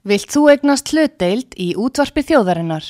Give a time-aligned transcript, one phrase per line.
[0.00, 2.86] Vilt þú egnast hlutdeild í útvarpi þjóðarinnar?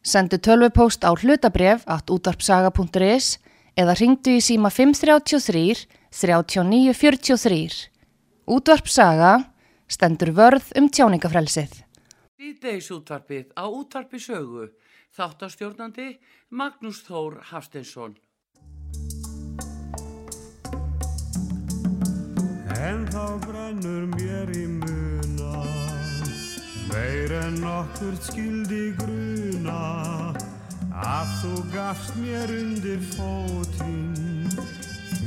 [0.00, 3.36] Sendu tölvupóst á hlutabref at útvarpsaga.is
[3.76, 7.90] eða ringdu í síma 533 3943.
[8.48, 9.32] Útvarpsaga
[9.92, 11.82] stendur vörð um tjáningafrelsið.
[12.40, 14.70] Síðdeis útvarpið á útvarpi sögu.
[15.12, 16.16] Þáttastjórnandi
[16.48, 18.16] Magnús Þór Hafsteinsson.
[22.78, 25.07] En þá brennur mér í muna
[26.88, 29.80] Meir en okkur skildi gruna
[30.98, 34.18] Að þú gafst mér undir fótinn.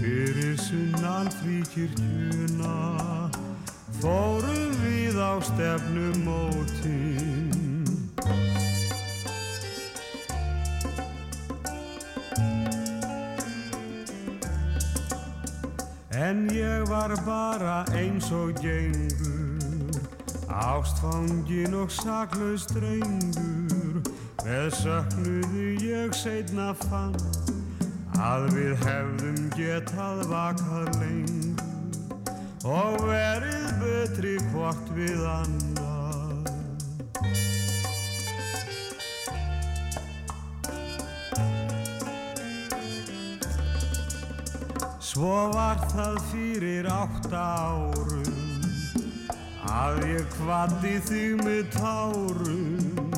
[0.02, 3.30] Fyrir sunnan fríkirkjuna
[4.02, 7.54] Fórum við á stefnum mótinn
[16.18, 19.41] En ég var bara eins og gengur
[20.52, 24.02] Ástfangin og saklaus drengur
[24.44, 27.16] Með söknuðu ég seitna fann
[28.20, 31.70] Að við hefðum getað vakað lengur
[32.68, 35.72] Og verið betri hvort við annar
[45.12, 48.51] Svo var það fyrir átta árum
[49.72, 53.12] að ég kvatti þig með tárum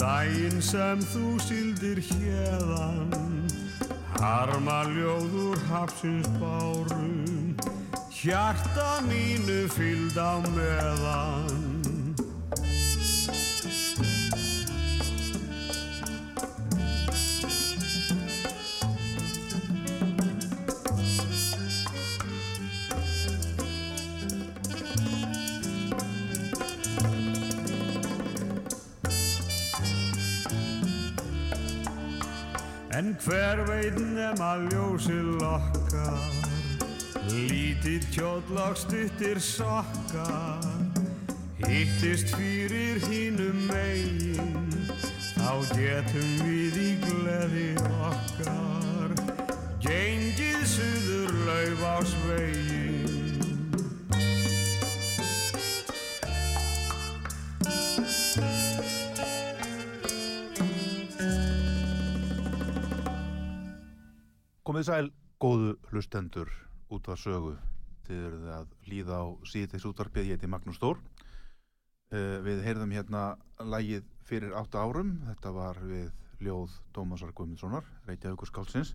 [0.00, 3.14] daginn sem þú sildir hérðan
[4.18, 7.54] harma ljóður hafsins bárum
[8.10, 11.95] hjarta mínu fylgd á meðan
[32.96, 36.20] En hver veit nema ljósi lokkar.
[37.28, 40.64] Lítið kjóll og stuttir sokkar.
[41.66, 44.72] Hittist fyrir hínum megin.
[45.36, 47.68] Þá getum við í gleði
[48.08, 49.12] okkar
[49.84, 52.85] Gengið suður lauf á svegin
[64.86, 65.08] Komið sæl,
[65.42, 66.50] góðu hlustendur
[66.94, 67.56] út af sögu.
[68.06, 71.00] Þið eruð að líða á síðtegs útvarpið, ég heiti Magnús Stór.
[72.14, 73.22] Uh, við heyrðum hérna
[73.58, 78.92] lægið fyrir átta árum, þetta var við ljóð Dómasar Guðmundssonar, Reykjavíkur Skálsins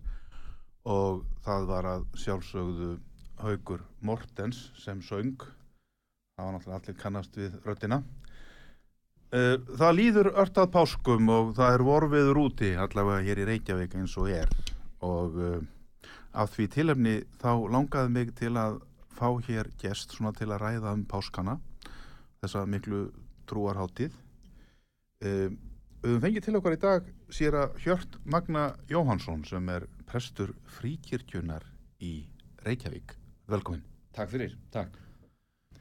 [0.88, 2.88] og það var að sjálfsögðu
[3.42, 8.00] Haugur Mortens sem söng, það var náttúrulega allir kannast við röddina.
[9.28, 14.00] Uh, það líður ört að páskum og það er vorfiður úti allavega hér í Reykjavík
[14.00, 14.56] eins og er
[15.02, 15.62] og uh,
[16.32, 18.80] af því tilefni þá langaði mig til að
[19.12, 21.58] fá hér gest svona til að ræða um páskana
[22.42, 23.04] þessa miklu
[23.50, 24.14] trúarháttið
[25.22, 25.52] uh,
[26.02, 30.54] við höfum fengið til okkar í dag sér að Hjört Magna Jóhansson sem er prestur
[30.80, 31.62] fríkirkjunar
[32.02, 32.24] í
[32.66, 33.14] Reykjavík
[33.50, 33.84] velkomin.
[34.12, 34.96] Takk fyrir, takk.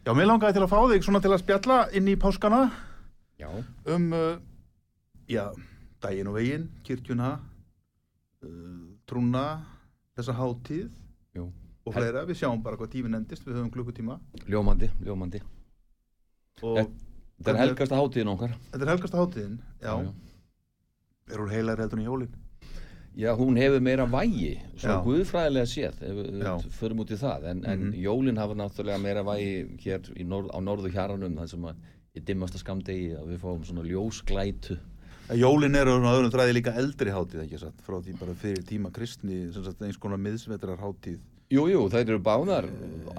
[0.06, 2.62] Já, mér langaði til að fá þig svona til að spjalla inn í páskana
[3.42, 3.50] Já,
[3.90, 4.38] um uh,
[5.30, 5.48] já,
[6.02, 7.32] daginn og veginn, kirkjuna
[8.46, 9.46] uh, trúna
[10.18, 10.90] þessa hátíð
[11.38, 11.46] jú.
[11.86, 14.20] og fleira, við sjáum bara hvað tíminn endist við höfum klukkutíma
[14.52, 15.42] Ljómandi, ljómandi.
[16.62, 18.52] Þetta er helgasta hátíðin okkar.
[18.72, 19.94] þetta er helgasta hátíðin já,
[21.32, 22.38] er hún heilar heldur en jólin
[23.12, 25.02] Já, hún hefur meira vægi, svo Já.
[25.04, 26.52] guðfræðilega séð, ef við Já.
[26.80, 27.98] förum út í það, en, en Mhm.
[28.06, 31.76] jólin hafa náttúrulega meira vægi hér í norð, á norðu hjaranum, það sem að
[32.16, 34.78] í dimmasta skamdegi að við fáum svona ljósglætu.
[35.38, 38.92] Jólin eru á öðrum þræði líka eldri hátíð ekki satt, frá því bara fyrir tíma
[38.96, 41.20] kristni sem sagt eins konar miðsvetrar hátíð
[41.52, 42.68] Jú, jú, það eru báðar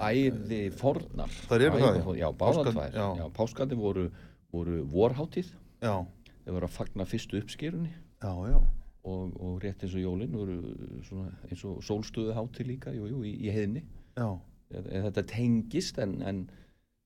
[0.01, 1.29] æði fornar.
[1.49, 2.05] Þær eru það, já.
[2.17, 2.95] Já, báðar tvær.
[2.97, 3.03] já.
[3.19, 4.07] Já, páskandi voru,
[4.49, 5.51] voru vorhátíð,
[5.85, 5.93] já,
[6.41, 7.91] þeir voru að fagna fyrstu uppskerunni.
[8.23, 8.57] já, já
[9.03, 10.57] og, og rétt eins og jólin voru
[11.03, 13.83] svona eins og sólstöðu hátíð líka jú, jú, í, í heiðni
[14.17, 14.29] já,
[14.73, 16.37] En þetta tengist en, en,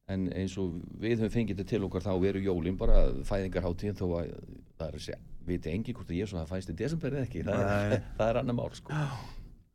[0.07, 4.05] en eins og við höfum fengið þetta til okkar þá veru jólin bara fæðingarhátíðin þó
[4.21, 4.29] að
[4.77, 7.43] það er að segja viti engi hvort að svo það fæst í desember eða ekki.
[7.47, 8.93] Það er, það er annar mál sko.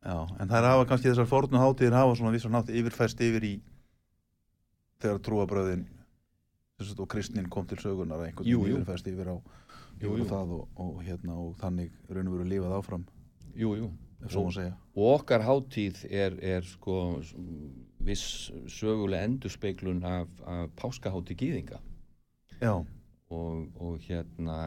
[0.03, 0.15] Já.
[0.37, 3.53] En það er hafa kannski þessar fornu hátíðir hafa svona vissan hátt yfirfæst yfir í
[5.03, 5.85] þegar trúabröðin
[6.99, 9.35] og kristnin kom til sögunar að einhvern veginn yfirfæst yfir á
[10.01, 10.25] Jú, jú.
[10.27, 13.05] það og, og, hérna, og þannig raun og veru lifað áfram
[13.55, 13.89] jú, jú.
[14.27, 14.73] segja.
[14.97, 17.21] Og okkar hátíð er, er sko
[18.03, 21.79] viss söguleg endurspeglun af, af páskahátíð gýðinga
[22.59, 22.83] Já,
[23.31, 24.57] og, og hérna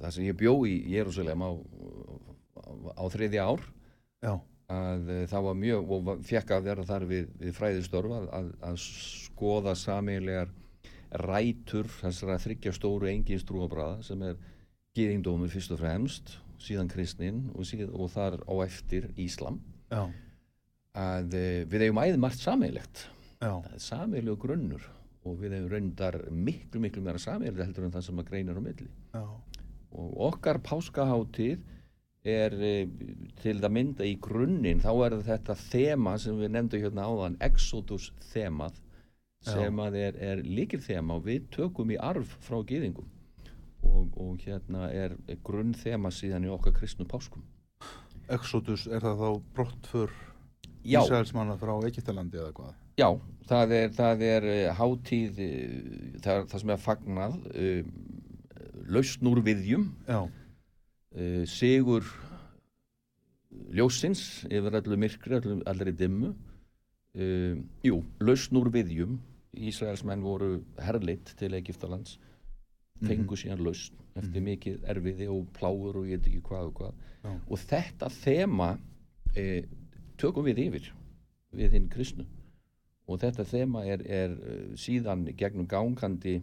[0.00, 1.50] það sem ég bjó í Jérúsalem á,
[2.96, 3.64] á þriðja ár
[4.24, 4.34] já,
[4.72, 8.50] að eh, það var mjög og fekk að vera þar við, við fræðistörf að, að,
[8.70, 10.52] að skoða sameiginlegar
[11.26, 14.36] rætur þessara þryggja stóru enginstrúabræða sem er
[14.96, 19.60] gýðingdómur fyrst og fremst síðan kristnin og, síð, og þar á eftir Íslam.
[19.92, 20.08] Já,
[20.96, 22.42] að eh, við eigum æði margt
[23.76, 24.86] er sameiginlegu grunnur
[25.26, 28.62] og við eigum reyndar miklu miklu meira sameiginlega heldur en það sem að greinar á
[28.62, 28.88] milli.
[29.14, 29.24] Já,
[29.96, 31.64] og okkar páskaháttíð
[32.26, 32.72] er e,
[33.42, 38.10] til að mynda í grunninn þá er þetta þema sem við nefndum hérna áðan Exodus
[38.32, 38.80] þemað
[39.46, 43.06] sem að er, er líkil þema og við tökum í arf frá gýðingum
[43.86, 45.14] og, og hérna er,
[45.46, 47.44] grunn þema síðan í okkar kristnu páskum.
[48.32, 50.16] Exodus, er það þá brottför
[50.86, 51.00] Já.
[51.02, 52.74] Ísraelsmanna frá Egyptalandi eða hvað?
[52.96, 53.10] Já,
[53.44, 55.72] það er, það er eh, hátíð, eh,
[56.24, 57.88] það, er, það sem er fagnað, um,
[58.96, 62.06] lausn úr viðjum, uh, sigur
[63.76, 66.30] ljósins yfir allu myrkri, allu, allri dimmu.
[67.16, 69.18] Uh, jú, lausn úr viðjum,
[69.56, 72.16] Ísraelsmenn voru herlitt til Egiptalands,
[73.04, 77.04] fengu síðan lausn eftir mikið erfiði og pláur og ég veit ekki hvað og hvað.
[77.26, 77.34] Já.
[77.44, 78.70] Og þetta þema
[79.36, 79.60] uh,
[80.16, 80.90] tökum við yfir,
[81.56, 82.28] við hinn kristnu
[83.06, 86.38] og þetta þema er, er uh, síðan gegnum gangandi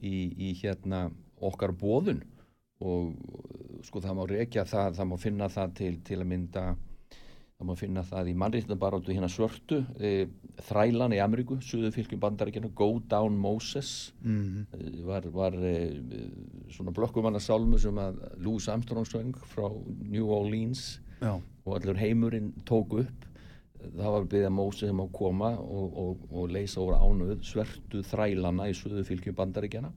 [0.00, 1.08] í, í hérna
[1.40, 2.22] okkar bóðun
[2.78, 6.68] og uh, sko það má rekja það, það má finna það til, til að mynda
[7.58, 10.28] það má finna það í mannréttindabaróttu hérna svörtu e,
[10.68, 14.12] þrælan í Ameríku, suðu fylgjum bandaríkjana Go Down Moses.
[14.22, 15.74] Mm e, var, var e,
[16.70, 19.66] svona blökkumanna sálmu sem að Louis Armstrong söng frá
[20.06, 21.00] New Orleans.
[21.18, 21.34] Já,
[21.66, 23.26] og allur heimurinn tók upp
[23.82, 28.68] það var byggðið Mósið um að koma og, og, og leysa úr ánuð svertu þrælana
[28.70, 29.92] í suðu fylgjum bandaríkjana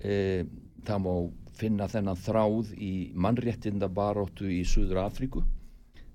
[0.00, 0.44] e,
[0.86, 1.12] það má
[1.54, 5.44] finna þennan þráð í mannréttindabaróttu í Suður Afríku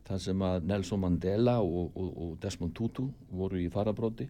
[0.07, 4.27] þar sem að Nelson Mandela og, og, og Desmond Tutu voru í farabróti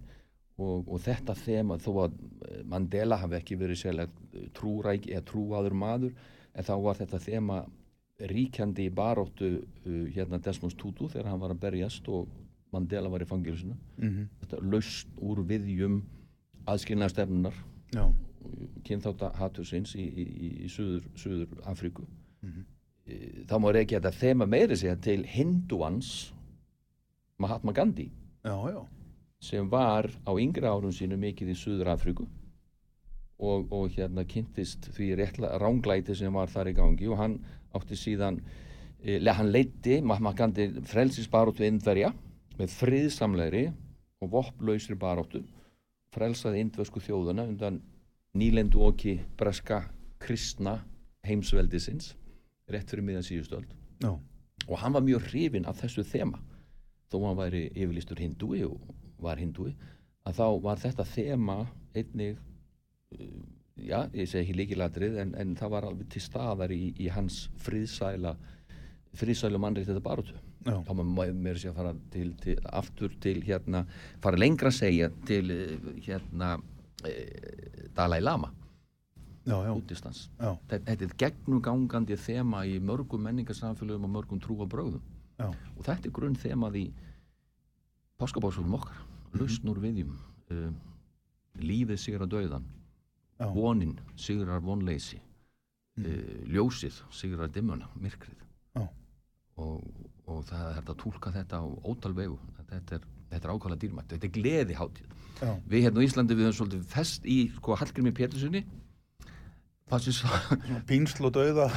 [0.59, 2.17] og, og þetta þema þó að
[2.69, 6.13] Mandela hafi ekki verið sérlega trúræk eða trúaður maður
[6.53, 7.59] en þá var þetta þema
[8.19, 12.27] ríkjandi í baróttu uh, hérna Desmond Tutu þegar hann var að berjast og
[12.73, 16.01] Mandela var í fangilsinu mm þetta lausn úr viðjum
[16.69, 17.55] aðskilnaða stefnunar
[17.95, 18.03] já,
[18.85, 22.05] kynþáta hatursins í, í, í, í suður, suður Afríku.
[22.43, 22.67] Mm
[23.49, 26.31] þá má reykja þetta þema meiri segja til hinduans
[27.41, 28.09] Mahatma Gandhi.
[28.45, 28.81] Já, já,
[29.41, 32.27] sem var á yngri árum sínu mikið í suður Afríku
[33.39, 37.37] og, og hérna kynntist því réttla ránglæti sem var þar í gangi og hann
[37.75, 38.41] átti síðan
[39.03, 42.11] e, hann leiti Mahatma Gandhi frelsisbaróttu indverja
[42.59, 43.65] með friðsamlegri
[44.19, 45.43] og vopplausri baróttu
[46.15, 47.79] frelsaði indversku þjóðuna undan
[48.37, 49.85] nýlendu oki breska
[50.19, 50.79] kristna
[51.25, 52.13] heimsveldisins
[52.69, 53.71] rétt fyrir miðan síðustöld
[54.03, 54.11] já,
[54.67, 56.39] og hann var mjög hrifinn af þessu þema.
[57.09, 58.77] Þó hann væri yfirlistur hindúi og
[59.23, 59.73] var hindúi
[60.27, 61.57] að þá var þetta þema
[61.97, 62.37] einnig
[63.79, 67.47] já, ég segi ekki líkilatrið en, en það var alveg til staðar í, í hans
[67.63, 68.35] friðsæla
[69.17, 73.85] friðsælu mannrið þetta barótu þá maður mér sé að fara til, til, aftur til hérna,
[74.21, 76.57] fara lengra að segja til eh, hérna
[77.07, 78.51] eh, Dalai Lama.
[79.49, 80.27] Útistans
[80.69, 84.99] þetta er gegnugangandi þema í mörgum menningarsamfélögum og mörgum trúabröðum
[85.39, 86.83] já, og þetta er grunn þemað í
[88.19, 88.99] páskabásunum okkar
[89.39, 90.11] lausn úr viðjum
[90.53, 90.67] uh,
[91.63, 92.78] lífið sigrar döiðan já,
[93.55, 96.05] vonin sigrar vonleysi uh,
[96.49, 98.45] ljósið sigrar dimmuna, myrkrið.
[99.59, 99.83] Og,
[100.31, 102.37] og það er hægt að túlka þetta á ótal vegu
[102.69, 104.13] þetta er, þetta er ákvæmlega dýrmætt.
[104.13, 105.09] Þetta er gleði hátíð
[105.41, 108.78] já, við hérna á Íslandi við höfum svolítið fest í sko Hallgrími Péturssoni Passís
[110.89, 111.67] pínsl og dauða,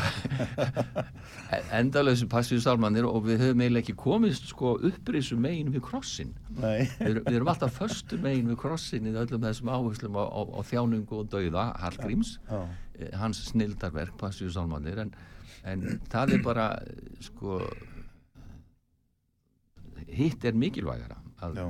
[1.81, 6.35] endalösu passíu sálmannir og við höfum eiginlega ekki komist sko upprísu megin við krossin.
[6.59, 10.61] Við, við erum alltaf föstu megin við krossin í öllum þessum áherslum á, á, á
[10.69, 12.61] þjáningu og dauða Hallgríms, já,
[12.99, 15.15] eh, hans snildarverk passíu sálmannir en,
[15.65, 16.69] en það er bara
[17.25, 17.63] sko
[20.13, 21.67] hitt er mikilvægara að, já,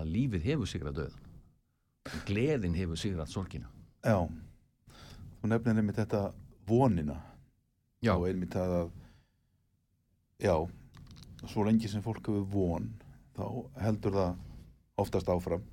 [0.00, 1.22] að lífið hefur sigrað dauðan
[2.26, 3.70] gleðin hefur sigrað sorgina.
[4.04, 4.26] Já,
[5.46, 6.22] þú nefnir einmitt þetta
[6.66, 7.16] vonina.
[8.02, 8.90] Já, og einmitt það að
[10.42, 10.54] já,
[11.46, 12.90] svo lengi sem fólk hefur von
[13.36, 13.46] þá
[13.84, 14.36] heldur það
[15.02, 15.64] oftast áfram.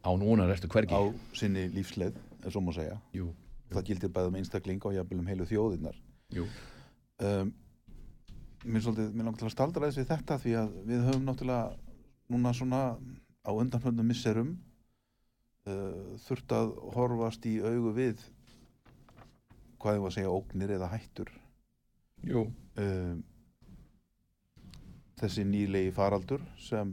[0.00, 0.96] Á núna ertu hvergi.
[0.96, 1.02] Á
[1.36, 2.96] sinni lífsleið, ef svo má segja.
[3.12, 3.28] Jú,
[3.74, 5.98] það gildir bæðum einstaklinga og jafnvel um heilu þjóðirnar.
[6.32, 6.46] Jú,
[7.26, 7.52] um,
[8.64, 11.94] mér, svolítið, mér langt til að staldra þess við þetta því að við höfum náttúrulega
[12.30, 12.82] núna svona
[13.44, 14.54] á undanfjöndum misserum
[15.70, 18.24] uh, þurft að horfast í augu við
[19.80, 21.30] hvað ég var að segja ógnir eða hættur.
[22.28, 22.44] Jú,
[22.82, 23.14] uh,
[25.20, 26.92] þessi nýlegi faraldur sem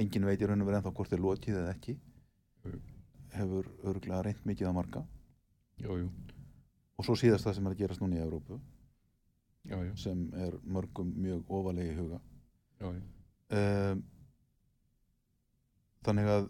[0.00, 1.96] engin veit í raun og verið ennþá hvort er lokið eða ekki
[2.66, 2.78] Jú.
[3.36, 5.04] hefur örgulega reynt mikið að marga.
[5.80, 6.10] Jú, jú,
[6.96, 8.60] og svo síðast það sem er að gerast núna í Európu
[9.98, 12.20] sem er mörgum mjög ofalegi huga.
[12.80, 14.02] Um,
[16.06, 16.48] þannig að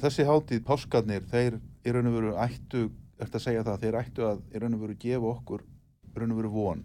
[0.00, 2.86] þessi hátíð páskarnir þeir í raun og veru ættu
[3.20, 5.64] eftir að segja það, þeir ættu að í raun og veru gefa okkur
[6.10, 6.82] í raun og veru von.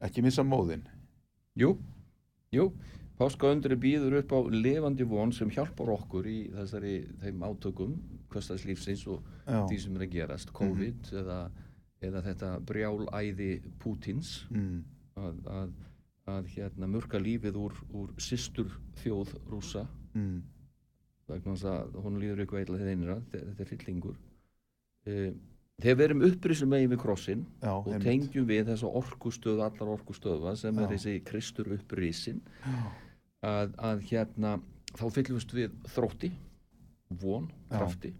[0.00, 0.86] Ekki missa móðin
[1.58, 1.74] Jú,
[2.54, 2.68] jú,
[3.18, 7.96] páskaundri býður upp á lifandi von sem hjálpar okkur í þessari þeim átökum
[8.30, 9.64] hverstagslífsins og Já.
[9.66, 11.40] því sem er að gerast, COVID eða,
[12.06, 13.50] eða þetta brjálæði
[13.82, 14.78] Pútins mm,
[15.18, 15.74] að, að,
[16.36, 18.72] að hérna mörka lífið úr, úr systur
[19.02, 19.84] þjóð rúsa
[20.14, 20.38] mm,
[21.30, 24.18] vegna þess að hún líður ykkur eitthvað þeir einra, þetta er hryllingur
[25.06, 25.16] e,
[25.80, 28.06] þegar við erum upprisum megin við krossin já, og einmitt.
[28.06, 30.92] tengjum við þessa orkustöðu allar orkustöða sem er Já.
[30.94, 32.78] þessi Kristur upprisin Já.
[33.48, 34.54] að, að hérna
[34.96, 36.32] þá fyllumst við þrótti
[37.20, 38.12] von, krafti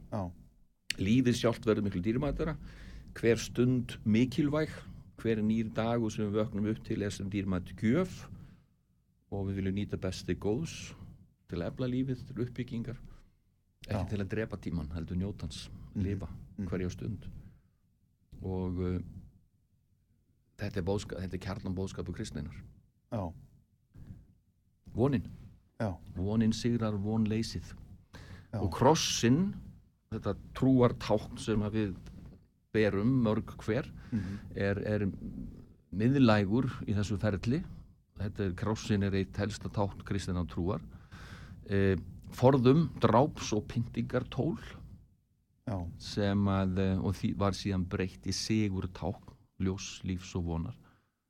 [1.01, 2.57] lífið sjálft verður miklu dýrmætara
[3.19, 4.73] hver stund mikilvæg
[5.21, 8.25] hver nýr dagur sem við vöknum upp til er sem dýrmætt gjöf
[9.31, 10.95] og við viljum nýta besti góðs
[11.51, 12.99] til að efla lífið, til uppbyggingar.
[13.89, 14.09] Ekki Já.
[14.13, 16.03] til að drepa tíman heldur njótans, Mhm.
[16.05, 16.29] lifa
[16.59, 16.69] Mhm.
[16.69, 17.27] hverja stund.
[18.43, 18.99] Og uh,
[20.59, 22.55] þetta er, bóðska, þetta er kjarnan bóðskapu kristninar
[23.13, 23.33] já,
[24.95, 25.25] vonin,
[25.81, 27.73] já, vonin sigrar vonleysið
[28.53, 29.55] já, og krossin
[30.13, 31.95] þetta trúartákn sem við
[32.75, 35.07] berum mörg hver mhm, er, er
[35.93, 37.63] miðlægur í þessu ferli.
[38.21, 40.81] Þetta er krossin er eitt helsta tákn kristina trúar
[41.69, 41.97] e,
[42.37, 44.57] forðum, dráps og pyntingar tól
[45.71, 50.45] já, sem að, eh, og því var síðan breytt í sigur tákn, ljós, lífs og
[50.45, 50.77] vonar.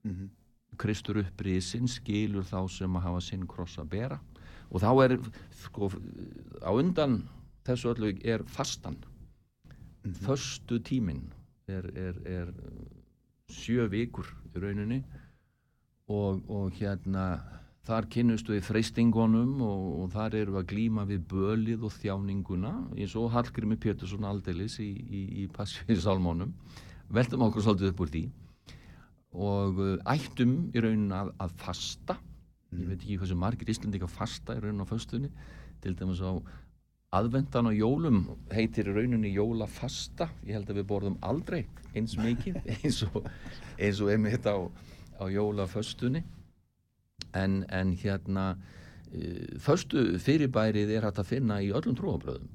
[0.05, 0.31] Mhm,
[0.79, 4.21] Kristur upprisin skilur þá sem að hafa sinn kross að bera.
[4.71, 5.19] Og þá er
[5.51, 5.91] sko,
[6.63, 7.29] á undan
[7.65, 8.97] þessu öllu er fastan.
[10.05, 11.33] Mhm, föstu tíminn
[11.69, 12.55] er, er, er
[13.49, 15.05] sjö vikur í rauninni.
[16.09, 21.87] Og, og hérna þar kynnust við freystingunum og, og þar eru að glíma við bölið
[21.89, 26.53] og þjáninguna eins og Hallgrimmi Pétursson aldeilis í, í, í Passíðisálmónum
[27.11, 28.25] veltum okkur svolítið upp úr því
[29.31, 32.17] og uh, ættum í raunin að, að fasta.
[32.75, 35.31] Ég veit ekki hversu margir Íslandika fasta í raunin á föstunni.
[35.81, 36.35] Til dæmis á
[37.15, 38.19] aðvendan og jólum
[38.51, 40.29] heitir í rauninni jólafasta.
[40.47, 41.63] Ég held að við borðum aldrei
[41.95, 43.25] eins mikið eins og,
[43.79, 44.59] eins og einmitt á,
[45.19, 46.23] á jólaföstunni
[47.37, 52.49] en, en hérna uh, föstu fyrirbærið er hægt að finna í öllum trúabröðum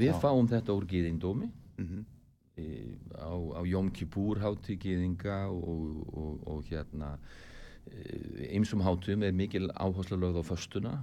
[0.00, 0.18] við Já.
[0.22, 1.50] fáum þetta úr gýðindómi
[1.80, 2.02] mhm,
[2.60, 2.68] í,
[3.16, 7.16] á, á Jóm Kippur hátíð gýðinga og, og, og hérna
[8.50, 10.94] ymsum hátíðum er mikil áherslu lögð á föstuna.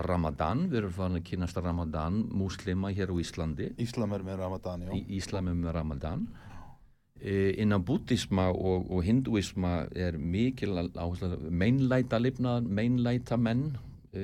[0.00, 3.72] Ramadan, við erum farin að kynast Ramadan múslima hér á Íslandi.
[3.82, 4.92] Íslam er með Ramadan, já.
[4.96, 6.22] Í Íslamum með Ramadan.
[6.24, 6.57] e,
[7.20, 13.72] innan búddisma og, og hinduisma er mikil áherslu meinlæta lifnað, meinlæta menn
[14.12, 14.22] e,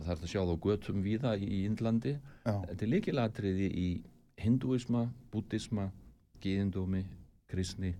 [0.00, 2.14] það er að sjá þá götum víða í, í Indlandi.
[2.46, 3.88] Já, Þetta er líkilatriði í
[4.40, 5.90] hinduisma, búddisma,
[6.42, 7.04] gyðindómi,
[7.50, 7.92] kristni,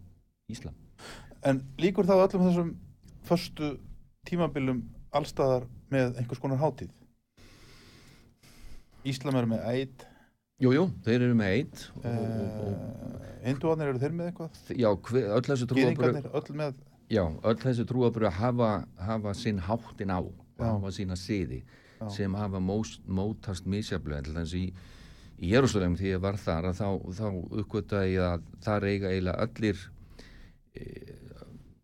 [0.51, 0.75] íslam.
[1.45, 2.73] en líkur þá öllum þessum
[3.29, 3.75] förstu
[4.27, 4.83] tímabilum
[5.13, 6.91] allstaðar með einhvers konar hátíð?
[9.05, 10.07] Íslam er með ætt
[10.63, 12.75] Jú, jú, þeir eru með eitt og,
[13.43, 16.77] Hinduarnir eru þeir með eitthvað já, hver, öll þessi trúabröð öll með
[17.11, 18.69] já, öll þessi trúabröð hafa,
[19.03, 20.69] hafa sinn háttin á Já.
[20.69, 22.09] hafa sína siði Já.
[22.15, 24.63] sem hafa móst, mótast misjaflega til þess í,
[25.43, 26.89] í Jérúsalem því ég var þar að þá,
[27.19, 27.27] þá
[27.63, 29.83] uppgötaði ég að þar eiga eiginlega allir
[30.77, 30.87] e,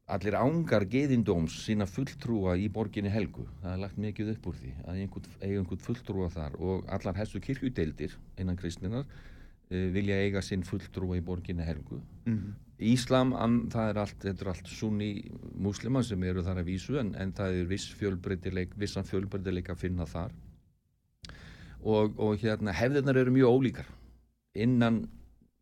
[0.09, 3.45] allir ángar geðindóms sína fulltrúa í borginni Helgu.
[3.63, 7.19] Það er lagt mikið upp úr því að einhvern, eiga einhvern fulltrúa þar og allar
[7.19, 9.05] hestu kirkjudeildir innan kristninar
[9.69, 12.01] e, vilja eiga sinn fulltrúa í borginni Helgu.
[12.25, 12.57] Mm,
[12.89, 15.11] Íslam, an, það er allt, er allt sunni
[15.59, 19.83] múslima sem eru þar að vísu en, en það er viss fjölbreytileik, vissan fjölbreytileik að
[19.83, 20.33] finna þar.
[21.85, 23.93] Og, og hérna hefðirnar eru mjög ólíkar.
[24.59, 25.05] Innan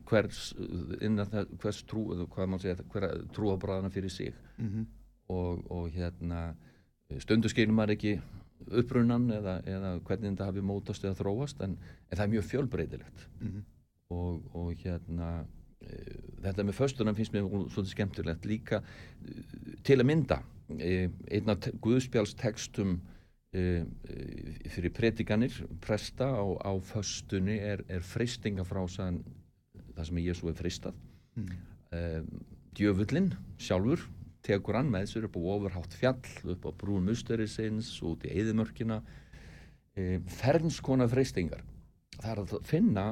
[0.06, 4.34] hvers, það, hvers trú, hvað maður segja, hver trúabræðana fyrir sig.
[4.60, 4.86] Mm,
[5.32, 6.48] og, og hérna
[7.22, 8.16] stundu skilur maður ekki
[8.80, 11.76] upprunnan eða, eða hvernig þetta hafi mótast eða þróast en,
[12.08, 13.26] en það er mjög fjölbreytilegt.
[13.42, 13.64] Mm,
[14.16, 15.32] og, og hérna
[15.82, 15.98] e,
[16.46, 18.48] þetta með föstunum finnst mér svolítið skemmtilegt.
[18.48, 19.36] Líka e,
[19.86, 20.40] til að mynda
[20.78, 20.94] e,
[21.36, 22.96] einn af te- guðspjálstekstum
[23.56, 23.82] uh,
[24.72, 29.22] fyrir predikanir presta á, á föstunni er, er freystingafrásan
[29.96, 30.94] það sem Jésu er freystað
[31.36, 31.48] Mm.
[31.92, 32.28] um,
[32.72, 33.26] djöfullin
[33.60, 34.06] sjálfur
[34.46, 36.22] tekur hann með sér upp á ofurhátt fjall
[36.54, 39.02] upp á brún musterisins út í eðimörkina
[39.96, 41.60] um, fernskona freystingar
[42.22, 43.04] það er að finna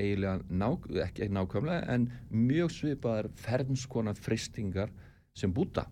[0.00, 4.88] eiginlega nák ekki nákvæmlega en mjög svipaðar fernskona freystingar
[5.36, 5.84] sem Búta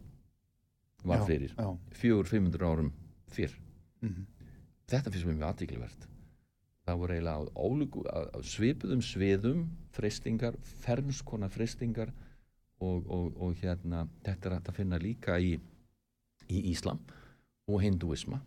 [1.05, 1.69] var Já, fyrir Já.
[2.01, 2.93] fjögur, 500 árum
[3.29, 3.53] fyrr
[4.01, 4.25] Mhm.
[4.89, 6.09] þetta finnst mér mjög aðtíklivert
[6.85, 9.65] það voru eiginlega á, ólíku, á, á svipuðum sviðum
[9.95, 12.13] freystingar, fernskona freystingar
[12.83, 15.57] og, og, og hérna þetta er að finna líka í
[16.53, 17.01] í Íslam
[17.71, 18.41] og hinduisma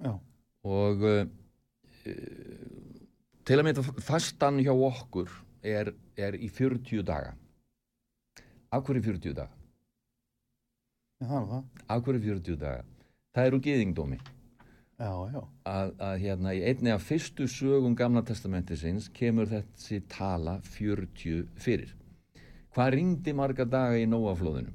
[0.00, 0.16] Já.
[0.64, 1.24] og uh,
[3.44, 5.30] til að mynda fastan hjá okkur
[5.62, 7.34] er, er í 40 daga
[8.72, 9.52] af hverju 40 daga?
[11.22, 12.86] Já, af hverju 40 daga?
[13.32, 14.18] það er úr gyðingdómi
[15.02, 15.40] Já, já.
[15.66, 21.90] að, að hérna í einni af fyrstu sögum gamla testamentisins kemur þessi tala 40 fyrir.
[22.72, 24.70] Hvað ringdi marga daga í Nóaflóðinu?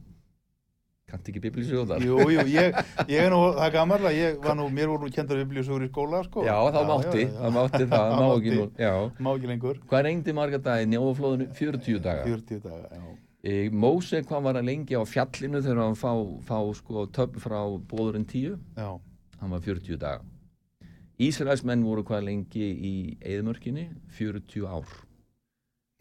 [1.07, 2.03] Kannt ekki biblísjóðar?
[2.03, 2.75] Jú, jú, ég,
[3.07, 5.85] ég er nú, það er gammal að ég var nú, mér voru nú kendar biblíusugur
[5.85, 6.43] í skóla, sko.
[6.43, 7.37] Já, þá mátti, já, já.
[7.37, 8.91] það mátti það, má ekki nú, já.
[9.23, 9.79] Má ekki lengur.
[9.87, 11.47] Hvað ringdi marga daga í Nóaflóðinu?
[11.55, 12.27] 40 daga.
[12.27, 13.15] 40 daga, já.
[13.47, 16.11] E, Móse, hvað var að lengi á fjallinu þegar hann fá,
[16.43, 18.57] fá sko töfn frá bóðurinn 10?
[18.75, 18.89] Já,
[19.41, 20.23] hann var 40 daga.
[21.17, 23.87] Ísraelsmenn voru hvað lengi í eðmörkinni?
[24.17, 24.89] 40 ár.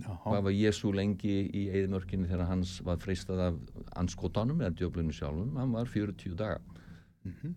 [0.02, 3.60] já, Hvað var Jésu lengi í eðmörkinni þegar hans var freistað af
[3.96, 5.54] anskotanum eða djöflinu sjálfum?
[5.56, 6.60] Hann var 40 daga.
[7.24, 7.54] Mhm.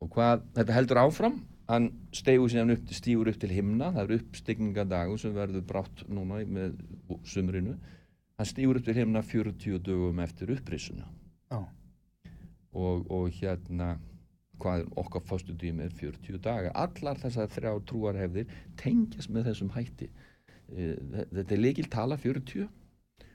[0.00, 4.20] Og hvað, þetta heldur áfram, hann stegur síðan upp, stígur upp til himna, það er
[4.20, 6.76] uppstigningardagur sem verður brátt núna með
[7.24, 7.78] sumrinu.
[8.38, 11.08] Hann stígur upp til himna 40 dögum eftir upprisuna
[11.50, 11.64] já,
[12.72, 13.96] og, og hérna
[14.58, 18.46] hvað er okkar fyrstu tími er 40 daga allar þessar þrjá trúarhefðir
[18.76, 20.10] tengjast með þessum hætti
[20.68, 22.66] Eh, þe- þetta er leikil tala 40 já,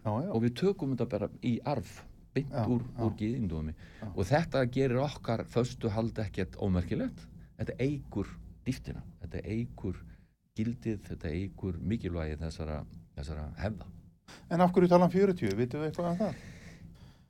[0.05, 0.29] já.
[0.29, 2.03] og við tökum þetta bara í arf
[2.35, 4.05] beint Já, úr, úr gýðindómi Já.
[4.13, 7.25] og þetta gerir okkar föstu hald ekkert ómerkilegt
[7.57, 8.29] þetta eigur
[8.67, 9.97] dýftina þetta eigur
[10.55, 12.83] gildið þetta eigur mikilvægi þessara,
[13.17, 13.89] þessara hefða
[14.53, 15.55] En af hverju tala um 40?
[15.57, 16.35] Vitum við eitthvað af það?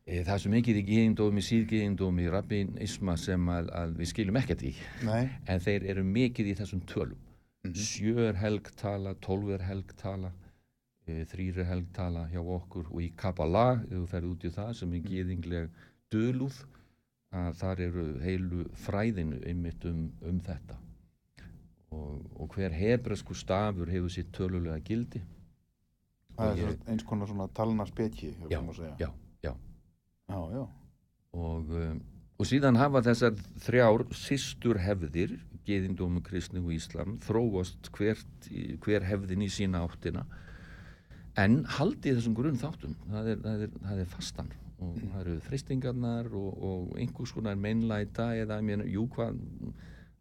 [0.06, 4.64] Eh, Það er svo mikið í gýðindómi, síðgýðindómi, rabbinisma sem að, að við skiljum ekkert
[4.68, 4.74] í
[5.08, 5.30] Nei.
[5.48, 7.20] en þeir eru mikið í þessum tölum
[7.64, 7.76] Mhm.
[7.80, 10.34] sjö er helgtala, tólf er helgtala
[11.08, 14.74] e, þrýr er helgtala hjá okkur og í Kabbalah ef þú ferð út í það
[14.76, 15.70] sem er gýðingleg
[16.12, 16.58] dölúð
[17.32, 20.76] að þar eru heilu fræðinu einmitt um, um þetta
[21.96, 25.24] og, og hver hebresku stafur hefur sitt tölulega gildi
[26.36, 28.96] Það er eins konar svona talna spekji, já, maður að segja.
[29.00, 29.10] já,
[30.30, 30.64] já Já,
[31.34, 32.00] og, um,
[32.40, 38.50] og síðan hafa þessar þrjár sístur hefðir geðindómu, kristni og íslam þróast hvert,
[38.84, 40.26] hver hefðin í sína áttina
[41.40, 44.52] en haldið þessum grunn þáttum það er, það er, það er fastan.
[44.84, 49.38] Og það eru freystingarnar og, og einhvers konar meinlæta eða ég meina, jú hvað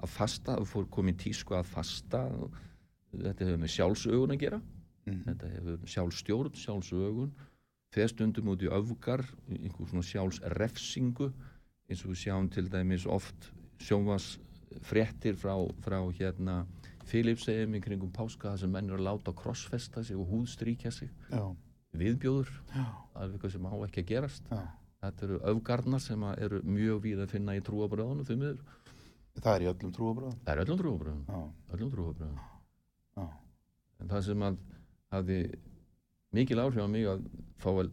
[0.03, 2.21] að fasta, þú fór komið tísku að fasta
[3.13, 4.61] þetta hefur með sjálfsögun að gera.
[5.03, 5.23] Mhm.
[5.27, 7.33] þetta hefur sjálfstjórn, sjálfsögun
[7.93, 11.29] fer stundum út í öfgar einhver svona sjálfsrefsingu
[11.91, 13.51] eins og við sjáum til dæmis oft
[13.83, 14.37] sjónvas
[14.89, 16.63] fréttir frá, frá hérna
[17.05, 21.11] Filipsegum í kringum páska þar sem menn eru að láta krossfesta sig og húðstríkja sig.
[21.29, 21.43] Já,
[21.99, 22.85] viðbjóður, já,
[23.19, 24.47] alveg eitthvað sem á ekki að gerast.
[24.49, 24.63] Já.
[25.03, 28.63] þetta eru öfgarnar sem eru mjög víð að finna í trúabröðunum því miður,
[29.43, 30.39] Það er í öllum trúabröðum.
[30.47, 31.23] það er öllum trúabröðum
[31.75, 32.41] öllum trúabröðum
[34.03, 34.59] en það sem að
[35.15, 35.39] hafði
[36.33, 37.25] mikil áhrif á mig að
[37.63, 37.91] fá að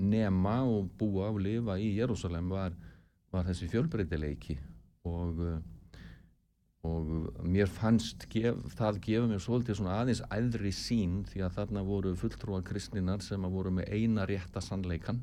[0.00, 2.74] nema og búa og lifa í Jérúsalem var,
[3.32, 4.56] var þessi fjölbreytileiki
[5.08, 5.58] og uh,
[6.86, 7.08] og
[7.44, 12.14] mér fannst gef, það gefa mér svolítið svona aðeins æðri sín því að þarna voru
[12.16, 15.20] fulltrúa kristninar sem að voru með eina rétta sannleikan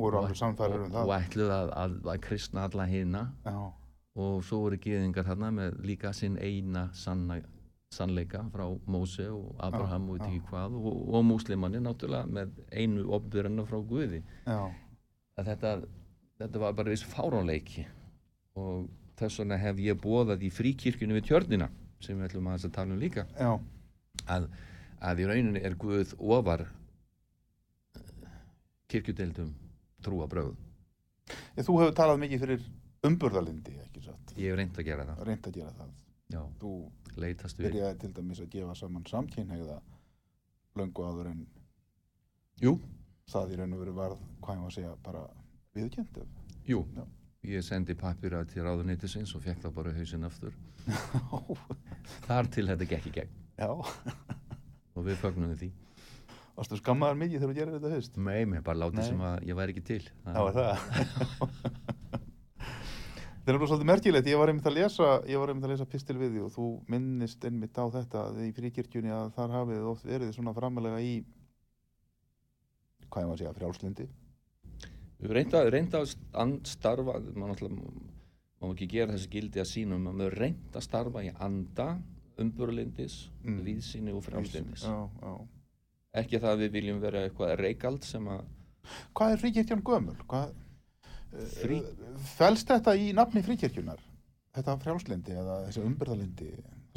[0.00, 1.02] voru og, um og, það.
[1.02, 3.58] og ætluð að, að, að kristna alla hina Já,
[4.24, 7.42] og svo voru gyðingar þarna með líka sinn eina sanna,
[7.94, 13.64] sannleika frá Móse og Abraham og ekki hvað og, og múslimanni náttúrulega með einu opbyrjana
[13.68, 14.20] frá Guði.
[14.48, 15.72] Að þetta,
[16.42, 17.86] þetta var bara viss fáránleiki
[18.58, 21.70] og þess vegna hef ég bóðað í fríkirkjunni við tjörnina
[22.04, 23.50] sem við ætlum aðeins að tala um líka já,
[24.30, 24.44] að,
[25.02, 26.66] að í rauninni er Guð ofar
[28.88, 29.50] kirkjudeildum
[30.04, 30.54] trúa bröð
[31.58, 32.62] Ég, þú hefur talað mikið fyrir
[33.04, 34.30] umburðalindi, ekki satt?
[34.38, 35.18] ég hef reynd að gera það.
[35.28, 35.90] Reynd að gera það.
[36.32, 36.70] já, Þú
[37.22, 37.72] leitast við.
[37.72, 39.78] Byrjaði til dæmis að gefa saman samkynhegða
[40.78, 41.40] löngu áður en
[42.62, 42.74] jú,
[43.30, 45.24] það í raun og veru varð, hvað ég var að segja, bara
[45.78, 46.20] viðkjönd.
[46.68, 46.84] jú.
[46.96, 47.04] Já.
[47.48, 50.56] ég sendi pappira til ráðuneytisins og fekk það bara hausinn aftur.
[52.26, 53.36] Þar til þetta gekk í gegn.
[53.58, 53.70] Já,
[54.94, 55.70] og við fögnum því.
[56.58, 58.16] Varstu skammaður mikið þegar þú gerir þetta haust?
[58.18, 60.00] Nei, mér bara látið sem að ég væri ekki til.
[60.26, 60.74] Já, er það?
[63.48, 65.06] Það er alveg svolítið merkilegt, ég var einmitt að lesa,
[65.70, 69.86] lesa pistil við því og þú minnist einmitt á þetta í fríkirkjunni að þar hafið
[69.88, 71.14] oft verið svona framalega í,
[73.08, 74.06] hvað ég var að segja, frjálslindi.
[75.22, 80.76] Við reynda, reynda að starfa maður má ekki gera þessi gildi að sínum maður reynda
[80.82, 81.88] að starfa í anda
[82.38, 83.62] umburlindis, Mm.
[83.64, 85.32] víðsýni og frjálslindis Já, já.
[86.20, 88.44] ekki það að við viljum vera eitthvað reykald sem að
[89.16, 90.16] Hvað er fríkirkjan gömul?
[90.28, 90.52] Hvað,
[91.32, 91.84] Frí-
[92.36, 93.98] Fælst þetta í nafni fríkirkjunar?
[94.56, 96.48] Þetta frjálslindi eða þessi umbyrðalindi,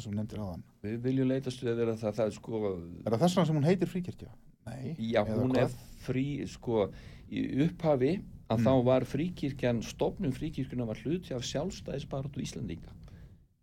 [0.02, 0.62] sem nefndir aðan?
[0.82, 2.60] við viljum leitast við að vera það, það sko
[3.06, 4.30] Er það þess vegna sem hún heitir fríkirkja?
[4.66, 4.96] Nei.
[4.98, 5.62] já, hún hvað?
[5.62, 5.70] er
[6.06, 6.92] frí sko,
[7.30, 8.64] í upphafi að Mm.
[8.66, 12.92] þá var fríkirkjan stofnum fríkirkjuna var hluti af sjálfstæðisbaratu Íslandinga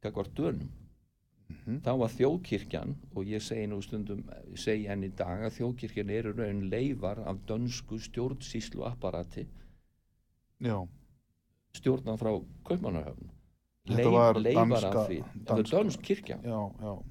[0.02, 0.70] gagvart dönum
[1.50, 1.82] Mhm.
[1.82, 4.24] þá var þjóðkirkjan og ég segi nú stundum
[4.56, 9.48] segi enn í dag að þjóðkirkjan eru raun leifar af dönsku stjórnsýslu apparati
[10.60, 10.78] Já,
[11.78, 12.32] stjórnað frá
[12.68, 13.30] Kaupmannahöfn.
[13.90, 15.20] Leifar af því.
[15.34, 16.38] Þetta er dönsk kirkja.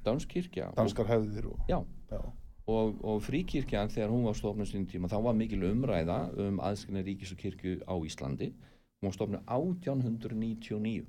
[0.07, 0.69] Dönsk kirkja.
[0.77, 1.63] Danskar hefðir og...
[1.69, 1.79] já,
[2.11, 2.21] Já.
[2.69, 7.03] og, og fríkirkjan þegar hún var stofnum sín tíma þá var mikil umræða um aðskilna
[7.07, 8.53] ríkis og kirkju á Íslandi.
[9.01, 11.09] Hún var stofnum 1899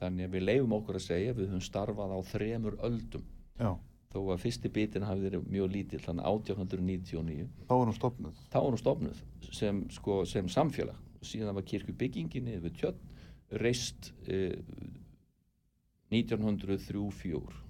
[0.00, 3.24] þannig að við leifum okkur að segja við höfum starfað á þremur öldum.
[3.56, 3.70] Já,
[4.12, 7.48] þó að fyrsti bitin hafi verið mjög lítill þannig 1899
[8.52, 9.22] þá er hún stofnuð
[9.56, 12.98] sem, sko, sem samfélag síðan var kirkjubyggingin yfir tjörn
[13.62, 14.56] reist eh,
[16.12, 17.62] 1903-04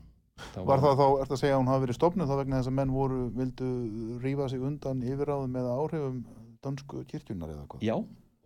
[0.53, 2.69] Þá Var það þá, ert að segja að hún hafi verið stopnuð þá vegna þess
[2.69, 3.69] að menn voru, vildu
[4.21, 6.19] rífa sig undan yfirráðum eða áhrifum
[6.67, 7.87] dönsku kirkjunar eða hvað?
[7.87, 7.95] Já,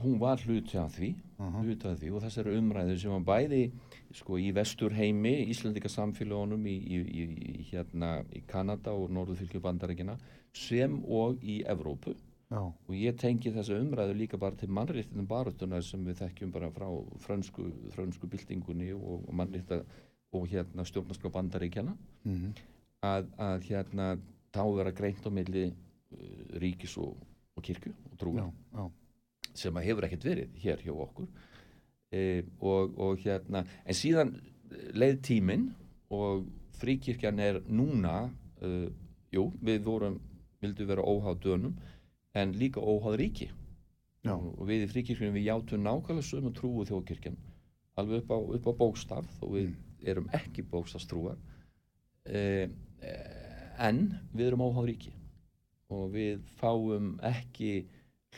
[0.05, 1.09] hún var hluti af því,
[1.41, 1.65] Mhm.
[1.67, 3.73] hluti af því og þessari umræðu sem var bæði
[4.15, 7.27] sko, í vestur heimi, Íslandika samfélagunum í, í, í,
[7.59, 10.17] í, hérna, í Kanada og Norðurfylgju bandarækina
[10.55, 12.15] sem og í Evrópu
[12.51, 16.71] Já, og ég tengi þessa umræðu líka bara til mannréttindum baráttunar sem við þekkjum bara
[16.75, 16.89] frá
[17.23, 19.85] frönsku, frönsku byltingunni og, og mannrétta
[20.35, 22.53] og hérna stjórnarskrá bandaríkjana mm
[23.07, 24.07] að, að hérna
[24.53, 27.15] þá vera greint á milli uh, ríkis og,
[27.57, 28.43] og kirkju og trúi
[29.57, 31.27] sem að hefur ekkert verið hér hjá okkur.
[32.15, 34.35] E, og, og hérna en síðan
[34.95, 35.65] leið tíminn
[36.15, 36.45] og
[36.79, 38.29] fríkirkjan er núna
[38.63, 38.87] uh,
[39.33, 40.21] jú, við vorum
[40.61, 41.75] vildum vera óháð dönum
[42.35, 43.51] en líka óháð ríki.
[44.21, 44.35] Já.
[44.37, 47.39] og, og við í fríkirkjunum við játum nákvæmlega sömu trú og þjóðkirkjan.
[48.01, 49.71] Alveg upp á, upp á bókstaf þó við
[50.13, 51.39] erum ekki bókstafstrúar.
[52.29, 52.69] E,
[53.81, 54.03] en
[54.35, 55.15] við erum óháð ríki.
[55.91, 57.89] Og við fáum ekki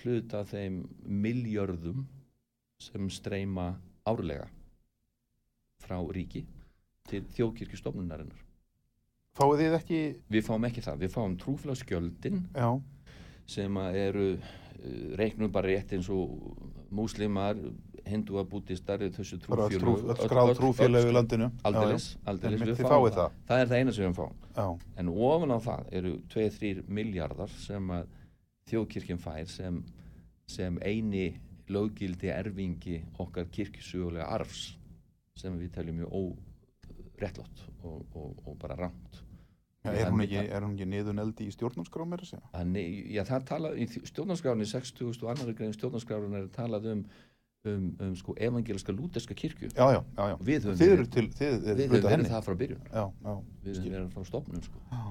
[0.01, 2.07] hluta þeim miljörðum
[2.83, 3.75] sem streyma
[4.09, 4.49] árlega
[5.83, 6.47] frá ríki
[7.11, 8.39] til þjóðkirkjustofnunarinnar.
[9.37, 10.01] Fáið þið ekki,
[10.31, 12.69] Við fáum ekki það, við fáum trúfélagsgjöldin já,
[13.49, 16.37] sem eru uh, reiknum bara rétt eins og
[16.93, 17.59] múslimar,
[18.07, 21.49] hindúa, bútistar, þessu bara öll, skráð trúfélög í landinu.
[21.69, 22.65] Aldeilis, aldeilis.
[22.67, 23.39] Við fáum fáið það.
[23.49, 24.37] Það er það eina sem við fáum.
[24.57, 24.67] Já,
[25.01, 28.11] En ofan á það eru 2-3 miljardar sem að
[28.71, 29.81] þjóðkirkjan fær sem,
[30.51, 31.27] sem eini
[31.73, 34.73] löggildi erfingi okkar kirkjusögulega arfs
[35.39, 39.23] sem við teljum mjög óréttlátt og, og, og bara rámt.
[39.91, 43.25] Er, hún ekki, er ekki niður neldi í stjórnarskrá meira að segja?
[43.29, 45.11] Það talað í stjórnarskráni 60.
[45.11, 47.03] og annar grein stjórnarskráni er talað um,
[47.67, 49.73] um, um sko evangeliska lúterska kirkju.
[49.75, 50.37] Já, já, já, já.
[50.39, 52.87] Við höfum verið- til, þið Við höfum verið það frá byrjun.
[52.93, 54.83] Já, já, Við höfum verið frá stofnun sko.
[54.93, 55.03] Já,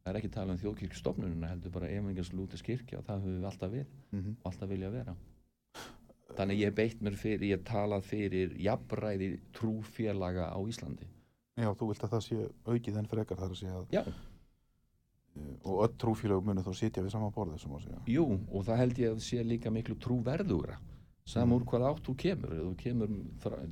[0.00, 3.50] Það er ekki talað um þjóðkirkjustofnunina heldur bara evangeliska lúterska kirkja og það höfum við
[3.50, 3.86] alltaf við.
[4.16, 4.36] mhm.
[4.40, 5.14] og alltaf vilja vera
[6.36, 11.08] þannig að ég beitt mér fyrir ég talað fyrir jafnræði trúfélaga á Íslandi
[11.62, 15.56] já, þú vilt að það sé aukið en frekar þar að segja að, já, eh,
[15.64, 18.02] og öll trúfélög munu þá sitja við sama borði, sem að segja.
[18.10, 20.78] jú, og það held ég að sé líka miklu trúverðugra.
[21.30, 22.54] Saman úr hvað átt þú kemur.
[22.56, 23.10] Ef þú kemur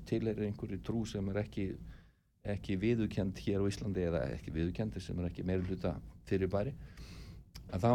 [0.07, 1.73] til er einhverju trú sem er ekki
[2.53, 5.97] ekki viðukend hér á Íslandi eða ekki viðukendi sem er ekki meiri hluta
[6.29, 6.75] fyrir bæri
[7.75, 7.93] að þá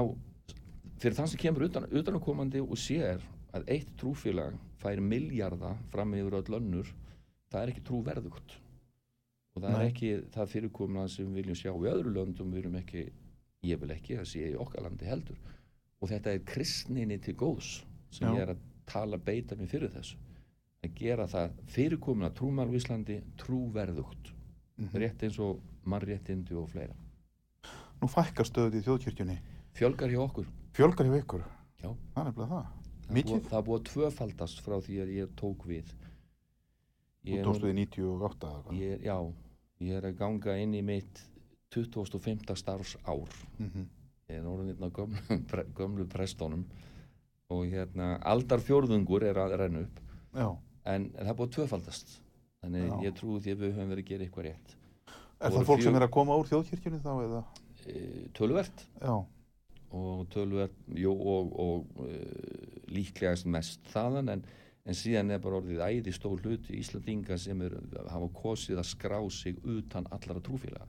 [1.02, 6.40] fyrir þann sem kemur utan, utanakomandi og sér að eitt trúfélag fær miljarda fram yfir
[6.42, 6.92] öll önnur
[7.54, 8.58] það er ekki trúverðugt
[9.56, 9.80] og það Nei.
[9.80, 13.04] er ekki það fyrirkomna sem við viljum sjá í öðru löndum við erum ekki,
[13.64, 15.38] ég vil ekki að sé í okkar landi heldur
[16.02, 18.34] og þetta er kristninni til góðs sem Já.
[18.36, 20.18] ég er að tala beita mig fyrir þessu
[20.84, 24.32] að gera það fyrirkomna trúmál á Íslandi trúverðugt
[24.78, 24.90] Mhm.
[24.98, 26.96] rétt eins og mannréttindi og fleira
[28.02, 29.38] Nú fækkar stöðuð í þjóðkirkjunni.
[29.74, 31.44] fjölgar hjá okkur Fjölgar hjá ykkur.
[31.84, 31.90] Já.
[32.16, 32.68] Það er nefnilega það.
[33.14, 33.42] Mikið?
[33.52, 35.86] Það búið að tvöfaldast frá því að ég tók við.
[37.24, 38.80] Þú Ég tókstu nú- þið 98 eða hvað?
[38.80, 39.34] Ég já,
[39.84, 41.22] ég er að ganga inn í mitt
[41.74, 42.56] 25.
[42.60, 43.30] starfs ár.
[43.60, 43.86] Mhm.
[44.30, 45.40] Ég er orðin á gömlu,
[45.76, 46.64] gömlu prestónum
[47.54, 50.00] og hérna aldarfjórðungur er að renna upp
[50.34, 50.48] Já.
[50.90, 52.16] en það er búið að tvöfaldast.
[52.64, 52.96] Þannig Já.
[53.10, 54.76] ég trúi því að við höfum verið að gera eitthvað rétt.
[55.44, 57.42] Er Voru það fólk sem fjög- er að koma úr þjóðkirkjunni þá eða?
[57.84, 58.02] E,
[58.34, 59.16] tölvert Já.
[59.92, 62.22] og tölvert jú, og, og e,
[62.96, 64.46] líklegast mest þaðan en,
[64.84, 67.76] en síðan er bara orðið æði stór hluti Íslandinga sem er,
[68.12, 70.88] hafa kosið að skrá sig utan allara trúfélaga.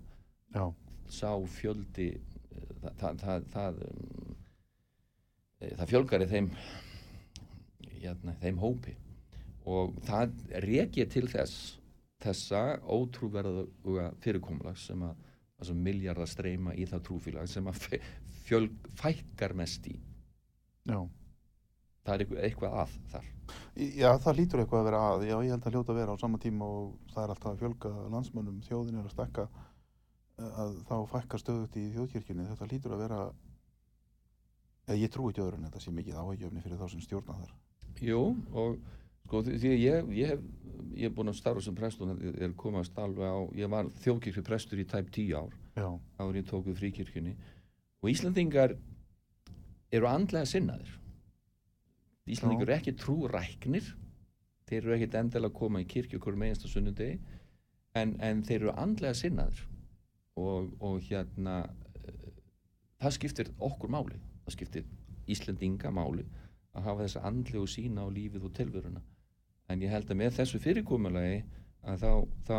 [0.55, 0.67] Já.
[1.11, 4.37] sá fjöldi eh, það, það, það, það, um,
[5.61, 6.51] e, það fjölgar í þeim
[7.99, 8.95] hérna, þeim hópi
[9.69, 11.81] og það rek ég til þess
[12.25, 17.85] þessa ótrúverðuga fyrirkomlag sem að miljardar streyma í það trúfélag sem að
[18.45, 19.95] fjölg, fækkar mest í
[20.89, 20.99] Já.
[22.05, 23.34] það er eitthvað, að þar
[23.75, 25.27] Já, það lítur eitthvað að vera að.
[25.29, 27.63] Já, ég held að hljóta að vera á sama tíma og það er alltaf að
[27.63, 29.47] fjölga landsmönnum, þjóðin er að stekka
[30.65, 32.49] að þá fækkar stöðut í þjóðkirkjunni.
[32.51, 33.21] Þetta lítur að vera,
[34.89, 37.57] eða ég trúi ekki öðru en þetta sé mikið áhægjöfni fyrir þá sem stjórna þar.
[38.03, 38.23] Jú,
[38.55, 38.79] og
[39.25, 40.47] sko því ég, ég hef
[40.95, 44.45] ég hef búin að starfa sem prestur ég er komast alveg á, ég var þjóðkirkju
[44.47, 45.89] prestur í tæp tíu ár Já.
[46.19, 47.35] áður ég tók við fríkirkjunni
[48.03, 48.77] og Íslandingar
[49.95, 50.93] eru andlega sinnaðir
[52.25, 53.89] Íslandingar eru ekki trúræknir.
[54.65, 57.19] Þeir eru ekkit endilega að koma í kirkju hverjum einasta sunnudegi
[58.01, 59.65] en, en þeir eru andlega sinnaðir.
[60.41, 61.59] Og, og hérna
[62.01, 62.31] eh,
[63.03, 64.21] það skiptir okkur máli.
[64.47, 64.87] Það skiptir
[65.31, 66.25] Íslandinga máli
[66.75, 69.05] að hafa þessa andlegu sína á lífið og tilveruna.
[69.71, 71.45] En ég held að með þessu fyrirkomulagi
[71.85, 72.11] að þá,
[72.49, 72.59] þá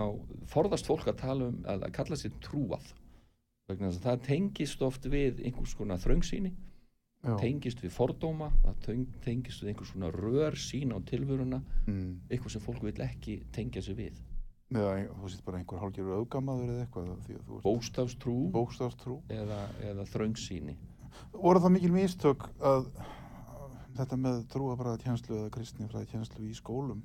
[0.50, 2.86] forðast fólk að tala um að, að kalla sér trúað.
[3.66, 6.54] Vegna þess að það tengist oft við einhvers konar þröngsýni
[7.26, 7.36] Já.
[7.42, 12.20] tengist við fordóma það teng- tengist við einhvers konar rör sín á tilvöruna Mm.
[12.30, 14.14] eitthvað sem fólk vil ekki tengja sig við
[14.76, 19.22] Eða þú sést bara einhver hálfgerður auðgamaður eða eitthvað bóstafstrú bókstafstrú.
[19.30, 20.76] eða, eða þröngsýni
[21.34, 22.90] Voru það mikil mistök að
[23.96, 27.04] þetta með trúabræða tjenslu eða kristni fræði tjenslu í skólum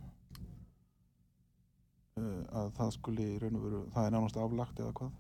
[2.16, 5.10] uh, að það skuli í raun og veru, það er nánast aflagt eða hvað?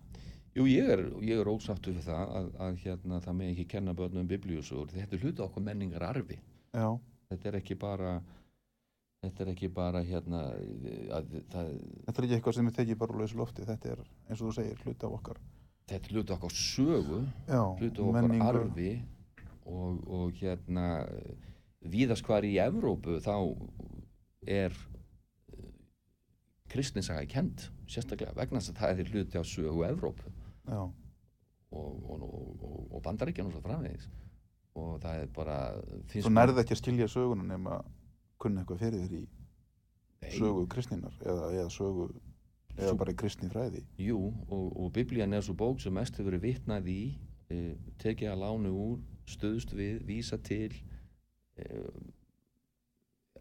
[0.56, 3.92] Jú, ég er, ég er ósáttu við það að, að hérna, það með ekki kenna
[3.94, 6.40] börnum biblíusugur þetta er hluta okkur menningar arfi
[6.74, 6.88] Já,
[7.30, 8.14] þetta er ekki bara
[9.22, 10.40] þetta er ekki bara hérna
[11.14, 11.70] að, það,
[12.06, 14.48] þetta er ekki eitthvað sem er tekið bara úr lausu lofti, þetta er eins og
[14.48, 15.40] þú segir hluti af okkar
[15.90, 18.50] þetta er hluta okkar sögu Já, hluta okkar menningu.
[18.50, 18.90] arfi
[19.70, 20.86] og, og hérna
[21.94, 23.36] víðast hvar í Evrópu þá
[24.50, 24.74] er
[26.70, 30.34] kristninsaga kent sérstaklega vegna þess að það er hluti á sögu Evrópu
[30.78, 30.94] og,
[31.70, 32.24] og, og,
[32.62, 34.08] og, og bandaríkjan og svo framvegis.
[34.78, 35.58] Og það er bara
[36.12, 37.80] þú nærði ekki að skilja söguna nema
[38.40, 39.24] kunna eitthvað fyrir þér í
[40.20, 42.10] Nei, sögu kristninar eða, eða sögu
[42.76, 43.82] eða bara í kristni fræði.
[44.00, 47.00] Jú, og, og biblían er svo bók sem mest hefur verið vitnað í
[47.50, 47.60] e,
[48.02, 50.70] tekið að lánu úr, stöðust við vísa til
[51.58, 51.82] e,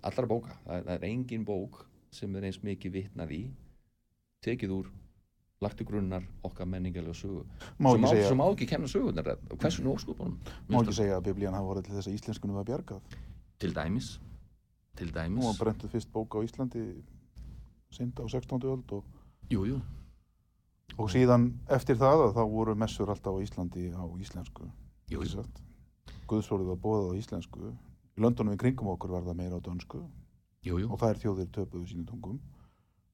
[0.02, 0.56] allra bóka.
[0.66, 1.84] Það, það er engin bók
[2.16, 3.44] sem er eins mikið vitnað í
[4.46, 4.92] tekið úr
[5.60, 7.44] lagtu grunnar okkar menningarlega sögu.
[7.80, 9.28] Má sem má, segja, sem má ekki kenna sögunar
[9.60, 10.38] hversu nóskupunum
[10.72, 13.16] má ekki segja að biblían hafa voruð til þess að íslenskunum var bjargað?
[13.60, 14.20] Til dæmis.
[14.96, 16.84] Til Nú dæmis var brentuð fyrst bók á Íslandi
[17.92, 18.64] sinda á 16.
[18.64, 19.04] öld og,
[19.52, 19.82] jú, jú,
[20.98, 24.70] og síðan eftir það að þá voru messur alltaf á Íslandi á íslensku.
[25.12, 25.42] Jú, ekki jú.
[25.42, 25.64] satt?
[26.30, 27.74] Guðsórið var bóðað á íslensku.
[28.16, 30.06] Í löndunum í kringum okkur var það meira á dönsku.
[30.64, 32.40] Jú, jú, og þær þjóðir töpuðu sínum tungum.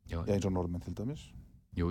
[0.10, 1.32] Já, eins og norðmenn til dæmis.
[1.78, 1.90] Jú,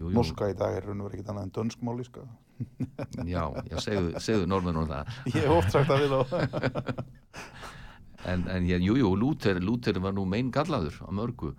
[0.00, 0.14] jú, jú.
[0.16, 2.24] Norska í dag er raun og verið ekkert annað en dönskmáliska
[3.34, 5.12] já, já, segðu, segðu norðmennum það.
[5.34, 7.04] Ég hef oft sagt það við þá.
[8.28, 11.54] En, en hér, jú, Lúter, Lúter var nú mein gallaður á mörgu,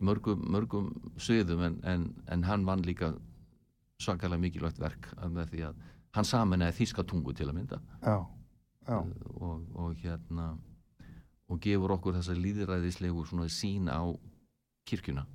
[0.00, 0.86] mörgum, mörgum
[1.20, 3.10] sviðum en, en, en hann vann líka
[4.00, 5.82] svakalega mikilvægt verk að með því að
[6.16, 7.82] hann saminæði þýska tungu til að mynda.
[8.00, 8.16] Já,
[8.88, 10.54] já, og, og hérna
[11.52, 14.00] og gefur okkur þessa líðræðislegu svona sín á
[14.88, 15.26] kirkjuna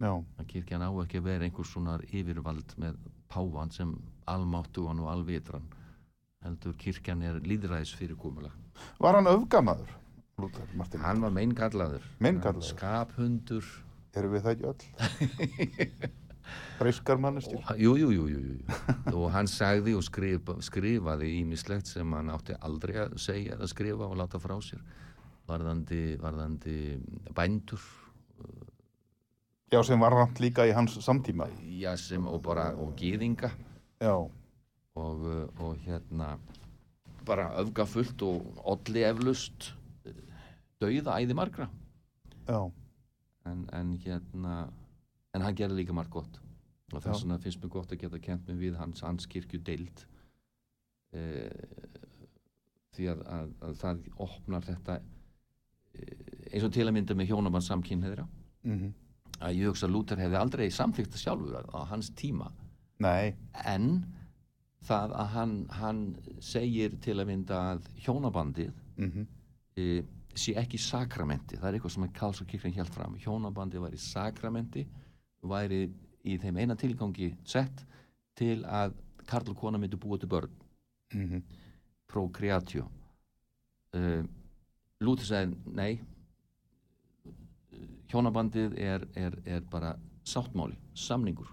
[0.00, 2.98] já, að kirkjan á ekki að vera einhvers svona yfirvald með
[3.32, 3.94] pávan sem
[4.30, 5.68] almáttugan og alvitran
[6.42, 8.54] heldur kirkjan er líðræðis fyrirkomulag
[9.02, 9.92] Var hann öfgamaður?
[10.40, 11.02] Lúter, Martin?
[11.04, 12.02] Hann var meingallaður
[12.64, 13.66] skaphundur.
[14.16, 16.10] Erum við það ekki öll?
[16.80, 18.40] Freiskar manneskir og, jú, jú, jú,
[19.14, 24.08] og hann sagði og skrifa, skrifaði ímislegt sem hann átti aldrei að segja eða skrifa
[24.08, 24.82] og láta frá sér.
[25.48, 26.76] Varðandi, varðandi
[27.36, 27.86] bændur
[29.72, 31.46] Já, sem var hann líka í hans samtíma.
[31.80, 33.48] Já, sem, og bara og gýðinga
[34.02, 36.34] Já, og, uh, og hérna
[37.24, 39.72] bara öfgafullt og olli eflust
[40.82, 41.68] dauða æði margra.
[42.48, 42.68] Já,
[43.48, 44.56] en, en hérna
[45.32, 46.40] en hann gerði líka margt gott.
[46.92, 50.02] Og þess vegna finnst mér gott að geta kent mig við hans, hans kirkju deild
[51.16, 51.22] e,
[52.92, 54.98] því að, að, að það opnar þetta
[56.52, 58.26] eins og til að mynda með hjónabann samkynneðra
[58.68, 58.92] mhm,
[59.42, 62.50] að ég hugsa að Luther hefði aldrei samþykkt það sjálfur á, hans tíma.
[63.02, 63.34] Nei,
[63.66, 63.88] en
[64.86, 66.02] það að hann, hann
[66.42, 69.26] segir til að mynda að hjónabandið mhm,
[69.78, 70.02] e,
[70.34, 71.58] sé ekki sakramenti.
[71.58, 73.18] Það er eitthvað sem að Karls og kirkjan hjælt fram.
[73.20, 74.86] Hjónabandi væri sakramenti
[75.48, 75.84] væri
[76.22, 77.82] í þeim eina tilgangi sett
[78.38, 78.94] til að
[79.28, 80.50] Karl og kona myndi búa til börn.
[81.14, 81.42] Mhm,
[82.08, 82.86] procreatio.
[83.92, 84.24] Uh,
[85.02, 86.00] Lúther sagði nei
[88.12, 89.94] hjónabandið er, er, er bara
[90.28, 91.48] sáttmáli, samningur.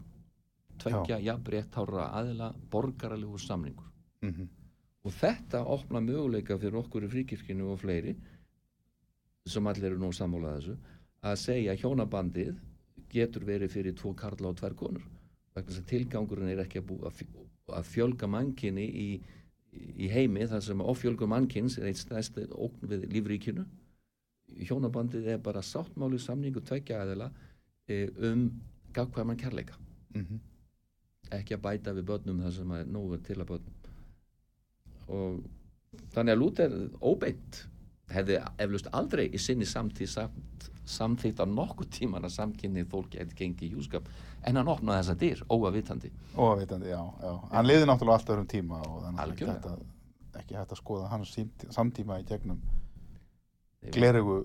[0.79, 3.87] Tveggja, jafnrétt, hára aðila borgaralegur samningur.
[4.23, 4.47] Mhm,
[5.07, 8.13] og þetta opna möguleika fyrir okkur í fríkirkinu og fleiri
[9.49, 10.75] sem allir eru nú sammálað þessu
[11.29, 12.57] að segja hjónabandið
[13.11, 15.05] getur verið fyrir tvo karla og tvær konur
[15.55, 17.47] vegna þess að tilgangurinn er ekki að, bú, að, fj-
[17.79, 19.07] að fjölga mannkynni í,
[20.03, 23.65] í heimi þar sem offjölgu mannkynns er eitt stærst ógn við lífríkinu
[24.57, 27.29] hjónabandið er bara sáttmáli samningu tveggja aðila
[27.87, 28.47] e, um
[28.95, 29.77] gagkvæman kærleika.
[30.15, 30.39] Mhm,
[31.39, 33.75] ekki að bæta við börnum þar sem er nógu til að börnum.
[35.09, 35.43] Og
[36.13, 37.63] þannig að Lúther óbeint
[38.13, 43.37] hefði eflust aldrei í sinni samtíð samt, samþýtt á nokkuð tíman að samkynni fólk geti
[43.37, 44.09] gengið í hjúskap
[44.47, 47.33] en hann opnaði þessa dyr, óavitandi óvitandi, já, já.
[47.53, 49.49] Hann liði náttúrulega alltaf öðrum tíma og þannig að ekki
[50.57, 51.35] hægt að, að skoða hans
[51.75, 52.61] samtíma í gegnum
[53.81, 54.39] Nei, gleregu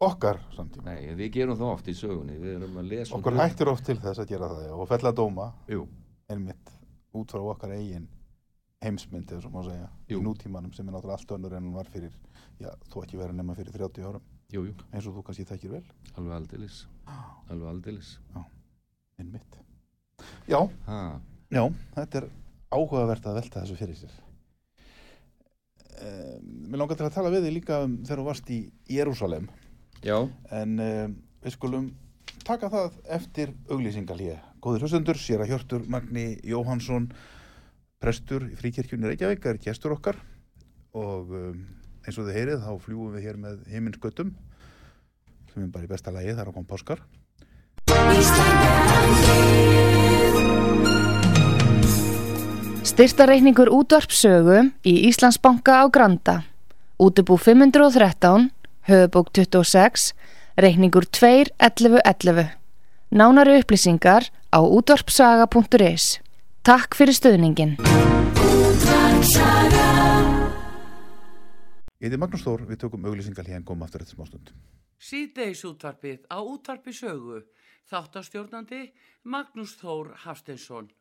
[0.00, 0.84] okkar samtíma.
[0.94, 2.38] Nei, við gerum það oft í sögunni.
[2.40, 4.72] Við erum að lesa um okkur hlut- hættir oft til þess að gera það já,
[4.74, 5.52] og fella dóma.
[5.68, 5.84] Jú,
[6.30, 6.72] einmitt
[7.14, 8.08] út frá okkar eigin
[8.82, 10.20] heimsmynd eða svo má segja Jú.
[10.20, 12.12] í nútímanum sem er náttúrulega allt önnur en hún var fyrir
[12.60, 14.22] já, þú ekki verið nema fyrir 30 árum.
[14.50, 15.84] Jú, jú, eins og þú kannski þekkir vel.
[16.16, 16.86] Alveg aldeilis.
[17.50, 18.14] Alveg aldeilis.
[19.20, 19.58] Einmitt.
[20.48, 21.20] Já, ha,
[21.52, 21.62] já,
[21.94, 22.26] þetta er
[22.72, 24.10] áhugavert að velta þessu fyrir sér.
[24.16, 24.29] um,
[26.00, 28.60] Mér langar til að tala við þig líka um þegar þú varst í
[28.90, 29.50] Jérúsalem
[30.00, 30.16] Já,
[30.56, 31.90] en um, við skulum
[32.46, 34.38] taka það eftir auglýsingalíða.
[34.64, 37.10] Góðir hlustendur, sér að Hjörtur Magni Jóhansson
[38.00, 40.16] prestur í fríkirkjunni Reykjavík er gestur okkar.
[40.96, 41.60] Og um,
[42.06, 44.32] eins og þið heyrið þá fljúum við hér með himinsköttum
[45.52, 47.04] sem er bara í besta lagi þar á kom páskar
[53.00, 56.44] Styrtareikningur útvarpsögu í Íslandsbanka á Granda.
[57.00, 58.52] Útubú 513,
[58.84, 60.12] höfubók 26,
[60.60, 62.52] reikningur 2.11.11.
[63.08, 66.20] Nánari upplýsingar á útvarpsaga.is.
[66.60, 67.80] Takk fyrir stöðningin.
[71.96, 74.52] Ég heiti Magnús Þór, við tökum auglýsingalíða en komum aftur eftir smástund.
[75.00, 77.48] Síðdeis útvarpið á útvarpi sögu.
[77.88, 78.92] Þáttastjórnandi
[79.24, 80.92] Magnús Þór Hafsteinsson.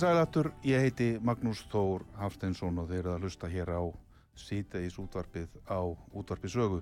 [0.00, 3.84] Komið sælættur, ég heiti Magnús Þór Hafsteinsson og þeir eru að hlusta hér á
[4.32, 5.76] síðdeis útvarpið á
[6.16, 6.78] útvarpið sögu.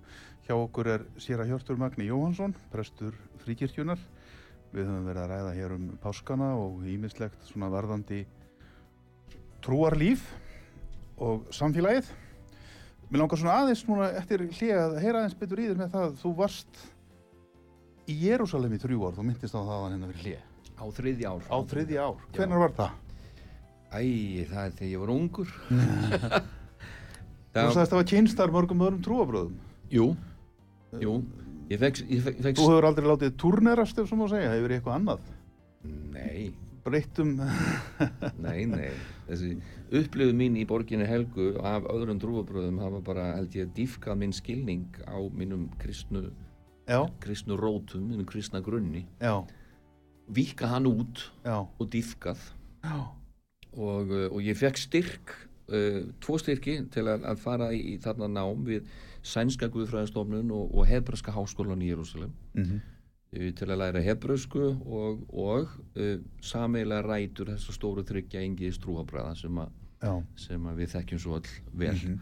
[0.46, 3.98] Hjá okkur er sér að Hjörtur Magni Jóhansson, prestur fríkirkjunar.
[4.70, 8.20] Við höfum verið að ræða hér um páskana og ímislegt svona varðandi
[9.66, 10.22] trúarlíf
[11.18, 12.12] og samfélagið.
[13.10, 16.06] Mér langar svona aðeins núna eftir hlið að heyra aðeins betur í þér með það
[16.12, 16.86] að þú varst
[18.06, 20.48] í Jérúsalem í þrjú ár, þú myndist á það að hérna fyrir hlið.
[20.78, 22.96] á þriðja ár Á þriðja ár, hvenær var það?
[23.88, 24.00] Æ,
[24.50, 25.52] það er þegar ég var ungur.
[27.58, 29.54] Þú sagðist að það var kynstar mörgum öðrum trúabröðum.
[29.92, 30.08] Jú,
[31.00, 31.14] jú.
[31.68, 34.74] Ég fekk, ég fekk, fekk Þú hefur aldrei látið turnerast ef svo má segja, hefur
[34.76, 35.26] eitthvað annað.
[36.14, 36.50] Nei,
[36.84, 37.34] Breyttum,
[38.46, 38.88] nei, nei.
[39.28, 39.54] Þessi
[39.98, 45.00] upplifðu mín í borginni Helgu af öðrum trúabröðum hafa bara held ég dýfkað minn skilning
[45.04, 46.26] á mínum kristnu,
[46.88, 49.04] já, kristnu rótum, mínum kristna grunni.
[49.20, 49.40] Já,
[50.28, 52.40] Víkka hann út já, og dýfkað
[52.84, 52.96] já,
[53.78, 55.34] og, uh, og ég fekk styrk
[55.70, 58.88] uh, tvo styrki til að, að fara í, í þarna nám við
[59.28, 62.80] Sænska Guðfræðistofnun og, og Hebraska háskólan í Jérúsalem mhm,
[63.36, 69.34] uh, til að læra hebrösku og, og uh, sameiginlega rætur þessar stóru þryggja engiðis trúabræða
[69.40, 69.62] sem,
[70.38, 71.54] sem að við þekkjum svo all
[71.84, 72.18] vel Mhm.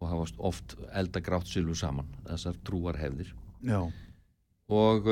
[0.00, 3.32] og hafa oft eldagrátt silfu saman þessar trúarhefðir.
[3.66, 3.80] Já,
[4.70, 5.08] og,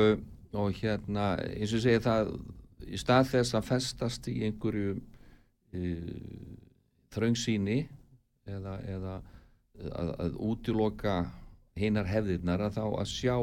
[0.53, 2.29] og hérna eins og segi það
[2.87, 4.93] í stað þess að festast í einhverju
[5.77, 6.57] uh,
[7.13, 7.77] þröngsýni
[8.47, 9.15] eða, eða
[9.91, 11.17] að, að útiloka
[11.77, 13.35] hinar hefðirnar að þá að sjá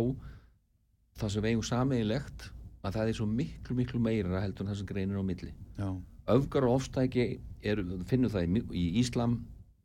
[1.21, 2.49] það sem eigum sameiginlegt
[2.85, 5.53] að það er svo miklu miklu meira heldur en það sem greinir á milli.
[5.79, 5.89] Já,
[6.35, 7.27] öfgar og ofstæki
[7.63, 9.39] er, finnum það í, í Íslam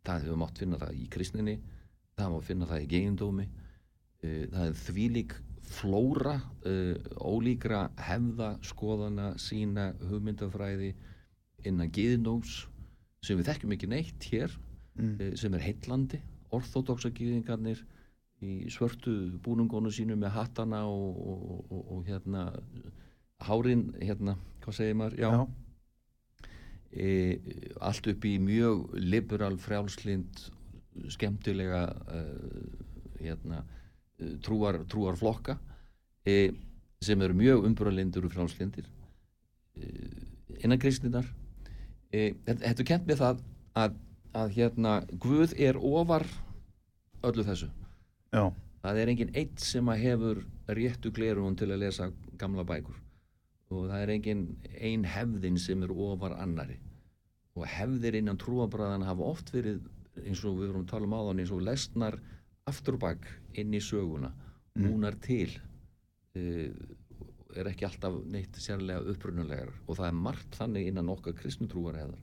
[0.08, 1.60] það hefur mátt finna það í kristninni
[2.20, 5.38] það má finna það í geindómi uh, það er þvílík
[5.70, 6.39] flóra
[7.22, 10.95] ólíkra hefða, skoðana sína hugmyndafræði
[11.68, 12.66] innan geindóms
[13.26, 14.53] sem við þekkjum ekki neitt hér
[14.95, 15.16] mm.
[15.20, 16.22] uh, sem er heitlandi
[16.55, 17.82] orþódoksa gýðingarnir
[18.39, 22.45] í svörtu búnungónu sínu með hattana og, og, og, og hérna
[23.43, 25.18] hárin, hérna, hvað segir maður?
[25.20, 25.43] Já, já,
[26.91, 27.10] e,
[27.84, 30.47] allt upp í mjög liberal, frjálslind
[31.14, 33.62] skemmtilega uh, hérna,
[34.20, 35.55] eh, trúar, trúar flokka
[36.28, 36.51] e,
[37.03, 38.89] sem eru mjög umbúralindur og frjálslindir
[39.80, 39.91] e,
[40.60, 41.30] innan kristninar
[42.14, 43.43] e, þetta er kent með það
[43.80, 43.99] að,
[44.41, 46.26] að hérna Guð er ofar
[47.26, 47.70] öllu þessu.
[48.34, 48.49] Já,
[48.84, 50.43] það er engin eitt sem að hefur
[50.78, 52.97] réttu glerun til að lesa gamla bækur.
[53.70, 54.45] Og það er engin
[54.82, 56.80] ein hefðin sem er ofar annari
[57.60, 59.82] og hefðir innan trúabræðan hafa oft verið
[60.24, 62.18] eins og við vorum að tala um áðan eins og lesnar
[62.70, 63.26] afturbak
[63.60, 64.32] inn í söguna.
[64.80, 65.49] Núnar til
[66.38, 66.70] uh,
[67.58, 72.20] er ekki alltaf neitt sérlega upprunulegar og það er margt þannig innan okkar kristnu trúarheðar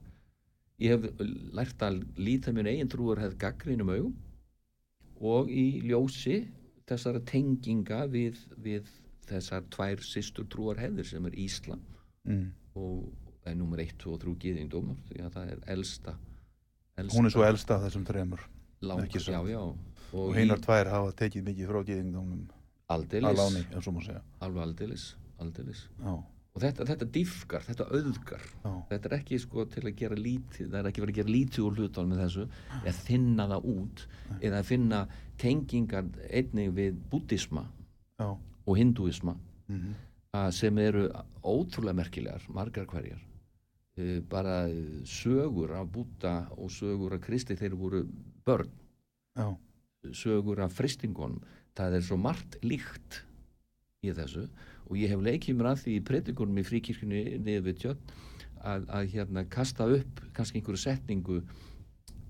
[0.83, 1.25] ég hef
[1.57, 4.15] lært að líta minn eigin trúarheð gaggrínum augum
[5.17, 6.43] og í ljósi
[6.87, 8.87] þessara tenginga við, við
[9.27, 11.81] þessar tvær systur trúar hefðir sem er Íslam
[12.27, 12.45] mm.
[12.79, 16.15] og er nummer 1, 2 og 3 gýðingdómar því að það er elsta,
[16.99, 18.43] elsta hún er svo elsta þessum tremur
[18.85, 21.81] lang, ekki já, já, og og heinar í tvær hafa tekið mikið frá
[22.87, 24.23] gýðingdómum að aldeilis, láni, ef svo má segja.
[24.47, 25.05] Alveg aldeilis,
[25.43, 25.83] aldeilis.
[25.99, 26.13] Já,
[26.57, 28.49] og þetta, þetta dýfkar, þetta auðgar.
[28.63, 31.35] Já, þetta er ekki sko til að gera lítið það er ekki verið að gera
[31.35, 32.47] lítið úr hlutunum með þessu
[32.79, 34.03] eða finna það út
[34.39, 35.01] eða að finna
[35.37, 37.67] tengingar einnig við búddisma
[38.17, 38.29] já.
[38.33, 39.35] og hindúisma
[39.67, 39.95] mm
[40.37, 41.05] að sem eru
[41.43, 43.21] ótrúlega merkilegar, margar hverjar.
[43.97, 48.03] Uh, bara eh, sögur af Búta og sögur af Kristi þeir voru
[48.45, 48.69] börn.
[49.37, 49.55] Já,
[50.13, 51.41] sögur af fristingunum
[51.77, 53.21] það er svo margt líkt
[54.05, 54.47] í þessu
[54.87, 58.15] og ég hef leikið mér að því í predikunum í fríkirkjunni niður við tjörn
[58.61, 61.41] að, að hérna kasta upp kannski einhverju setningu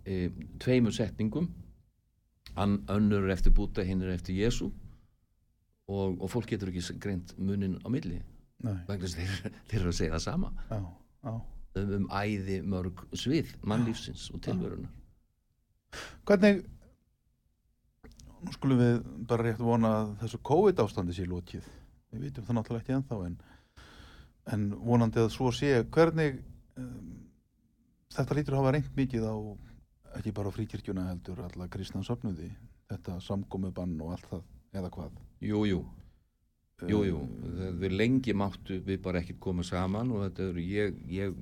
[0.06, 0.28] e,
[0.64, 1.50] tveimur setningum
[2.58, 4.72] An, önnur er eftir Búta, hinn er eftir Jésu
[5.88, 8.18] og, og fólk getur ekki greint munin á milli
[8.64, 9.28] vegna þess að
[9.70, 10.50] þeir, eru að segja það sama.
[10.72, 10.80] Já,
[11.28, 11.34] já.
[11.78, 14.90] Um, um æði mörg svið mannlífsins og tilverunar
[16.26, 16.64] Hvernig
[18.44, 18.98] nú skulum við
[19.30, 21.68] bara rétt vona að þessu COVID ástandi sé lokið.
[22.14, 23.38] Við vitum það náttúrulega ekki ennþá en,
[24.54, 25.72] en vonandi að svo sé.
[25.92, 26.40] Hvernig
[26.80, 27.18] um,
[28.16, 29.36] þetta lítur að hafa reynt mikið á
[30.18, 32.50] ekki bara fríkirkjuna heldur alla kristna söfnuði
[32.88, 34.46] þetta samkomubann og allt það
[34.80, 35.18] eða hvað?
[35.44, 35.82] Jú, jú,
[36.88, 37.24] jú, jú.
[37.58, 41.36] Það- við lengi máttu við bara ekkert koma saman og þetta eru ég, ég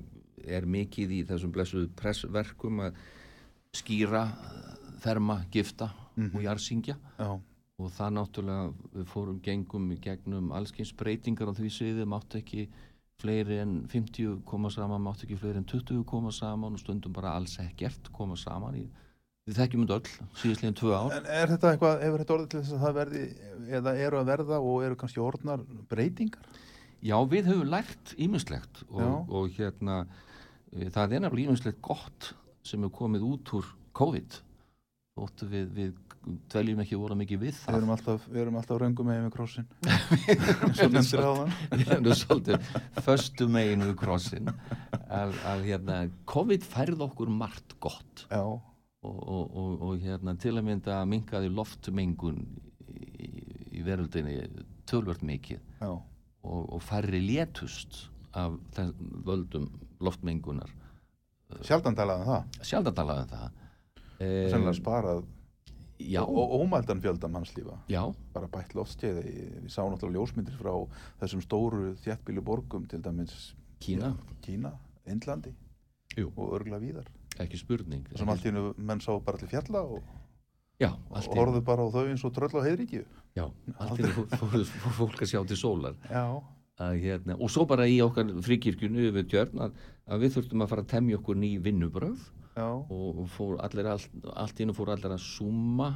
[0.46, 2.98] er mikið í þessum blessuðu pressverkum að
[3.76, 4.26] skýra
[5.04, 6.96] þerma, gifta og jarðsingja.
[7.18, 7.30] Já,
[7.76, 12.68] og það náttúrulega við fórum gengum í gegnum allskyns breytingar á því sviði máttu ekki
[13.20, 17.34] fleiri en 50 koma saman máttu ekki fleiri en 20 koma saman og stundum bara
[17.36, 18.84] alls ekkert koma saman í,
[19.48, 21.16] við þekkjum þetta öll síðastlegin tvö ár.
[21.18, 23.24] En er þetta eitthvað hefur þetta orðið til þess að það verði
[23.80, 26.48] eða eru að verða og eru kannski orðnar breytingar?
[27.04, 29.04] Já, við höfum lært ímislegt Já.
[29.04, 30.00] og, og hérna
[30.72, 32.32] e, það er nefnilega ímislegt gott
[32.66, 34.40] sem er komið út úr COVID
[35.16, 35.94] þóttu við, við
[36.50, 37.76] dveljum ekki voru mikið við við það.
[37.78, 39.66] erum alltaf, við erum alltaf röngum með með krossin.
[40.66, 42.70] Og nefndir á þann við erum svolítið
[43.06, 44.50] föstu megin við krossin.
[45.06, 45.98] Að, að hérna
[46.28, 48.26] COVID færð okkur margt gott.
[48.28, 52.42] Já, og, og, og, og hérna til að mynda minkaði loftmengun
[52.90, 53.30] í,
[53.78, 54.40] í veröldinni
[54.90, 55.62] tölvört mikið.
[55.80, 55.92] Já,
[56.46, 58.04] og, og færri létust
[58.36, 58.58] af
[59.24, 59.70] völdum
[60.02, 60.74] loftmengunar.
[61.62, 62.66] Sjaldan talaði um það.
[62.66, 63.62] Sjaldan talaði um það
[64.20, 65.24] e, sennilega sparað
[65.98, 67.78] já, og ómældan fjölda mannslífa.
[67.88, 68.02] Já,
[68.34, 69.22] bara bætt loftskeiði.
[69.64, 70.72] Við sáum náttúrulega ljósmyndir frá
[71.22, 74.14] þessum stóru þjættbílu borgum til dæmis Kína.
[74.42, 74.72] Kína,
[75.06, 75.54] Indlandi
[76.16, 76.30] Jú.
[76.36, 77.08] og örgla víðar.
[77.40, 78.06] Ekki spurning.
[78.12, 80.02] Þessum allt í hennu menn sá bara til fjalla og
[80.80, 83.04] já, og horfðu bara á þau eins og tröll á heiðríkju
[83.36, 83.46] já,
[83.78, 85.98] allt í fór, fór, fór fólk að sjá til sólar.
[86.76, 89.76] Að, hérna, og svo bara í okkar fríkirkjunu við tjörn að,
[90.12, 92.26] að við þurftum að fara að temja okkur ný vinnubröð
[92.56, 95.90] já, og, fór allir allt, allt í einu fór allir að summa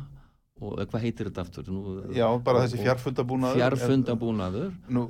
[0.60, 1.70] og hvað heitir þetta aftur?
[1.72, 4.74] Nú, já, bara þessi fjarfundabúnaður fjarfundabúnaður.
[4.92, 5.06] Nú,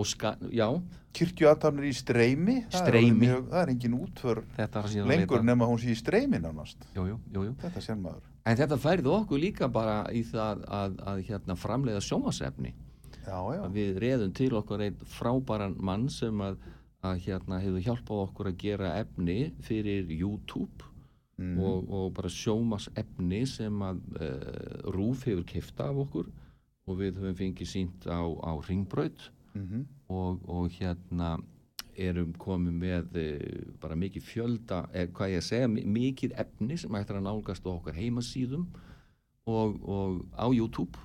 [0.00, 0.66] og ska, já,
[1.14, 3.06] kirkjuatarnir í streymi það er Streymi.
[3.06, 4.42] alveg mjög, það er engin útför
[5.10, 6.86] lengur nema hún sé í streymi nánast.
[6.96, 8.26] Jú, jú, jú, þetta sér maður.
[8.48, 12.72] En þetta færði okkur líka bara í það að, að hérna, framleiða sjómasefni
[13.26, 16.58] já, já, við reðum til okkur einn frábæran mann sem að,
[17.06, 20.84] að hérna, hefur hjálpað okkur að gera efni fyrir YouTube
[21.40, 21.56] mm.
[21.64, 26.28] og, og bara sjómas efni sem að uh, Rúf hefur kifta af okkur
[26.90, 31.36] og við höfum fengið sínt á, á ringbraut mm og, og hérna
[31.94, 36.78] erum komið með uh, bara mikið fjölda, eh, hvað ég að segja mi- mikið efni
[36.78, 38.64] sem hægt er að nálgast á okkar heimasíðum
[39.46, 40.98] og, og á YouTube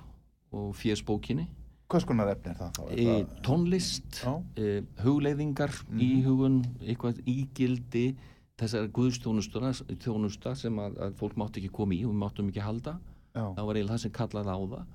[0.50, 1.46] og fésbókinni
[1.90, 2.86] hvers konar efni er það þá?
[2.90, 4.20] E, það- tónlist
[4.56, 6.00] e, hugleiðingar, Mhm.
[6.00, 8.16] íhugun eitthvað ígildi
[8.58, 12.98] þessar guðstjónusta sem að, að fólk mátti ekki koma í og við máttum ekki halda.
[13.36, 14.86] Já, það var eiginlega það sem kallaði á það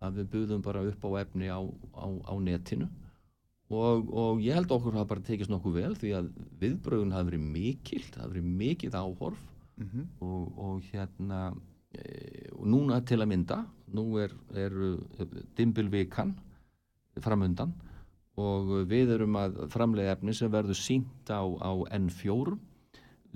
[0.00, 1.60] að við buðum bara upp á efni á,
[1.94, 2.88] á, á netinu.
[3.70, 7.30] Og, og ég held að okkur hafa bara tekist nokkuð vel því að viðbröðun hafi
[7.30, 9.42] verið mikil það hafi verið mikið áhorf.
[9.80, 11.54] Mm og, og hérna
[11.94, 13.60] e, og núna til að mynda
[13.96, 14.74] nú er, er
[15.58, 16.34] dimbilvikan
[17.20, 17.72] framundan
[18.40, 22.56] og við erum að framlega efni sem verður sínt á, á N4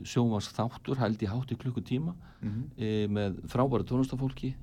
[0.06, 2.64] sjómas þáttur held í hátti klukkutíma Mhm.
[2.76, 4.54] e, með frábæra tónlistafólki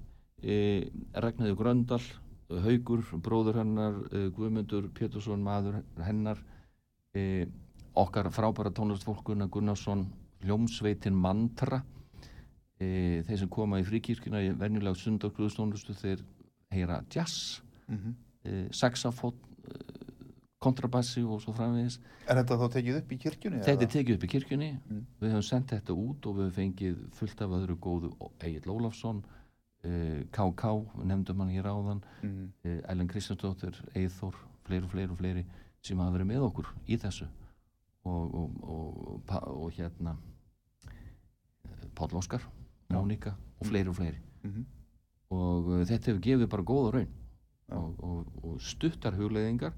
[0.43, 2.01] e, Ragnæði Gröndal
[2.51, 6.37] Haugur, bróður hennar e, Guðmundur Pétursson, maður hennar
[7.95, 10.05] okkar frábæra tónlistafólk Gunnar Gunnarsson
[10.43, 11.81] hljómsveitin Mantra
[12.81, 16.23] e, þeir sem koma í fríkirkuna í venjulega sundarkruðstónlistu þeir
[16.73, 17.61] heyra jazz
[17.91, 18.13] Mhm.
[18.45, 19.33] e, saxafón
[19.67, 19.75] e,
[20.61, 23.61] kontrabassi og svo framvegis er þetta þá tekið upp í kirkjunni?
[23.65, 25.05] þetta er tekið upp í kirkjunni Mm.
[25.21, 29.23] við höfum sendt þetta út og við höfum fengið fullt af öðru góðu Egil Ólafsson
[29.83, 30.63] e, KK,
[31.03, 32.03] nefndum hann hér áðan
[32.63, 35.45] e, Ellen Kristjánsdóttir, Eithor fleiri og fleiri og fleiri
[35.81, 37.25] sem hafa verið með okkur í þessu
[38.05, 40.15] og, og, og, og, og hérna
[41.95, 42.41] Páll Óskar.
[42.95, 44.21] Mónika og fleiri og fleiri.
[44.43, 44.65] Mhm.
[45.31, 47.11] og uh, þetta hefur gefið bara góða raun.
[47.71, 47.77] Já.
[47.77, 49.73] og, og, og stuttar hugleiðingar.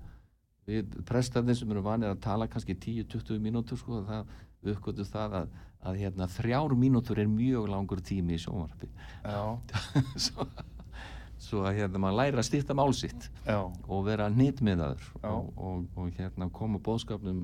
[0.66, 4.30] Við prestarnir sem eru vanir að tala kannski 10-20 mínútur sko, það,
[4.64, 8.88] við uppgötum það að, að hérna, þrjár mínútur er mjög langur tími í sjónvarpi.
[10.26, 10.48] Svo,
[11.44, 15.82] svo að hérna, maður læra að stýtta mál sitt já, og vera nýttmiðaður og, og,
[16.00, 17.44] og hérna koma bóðskapnum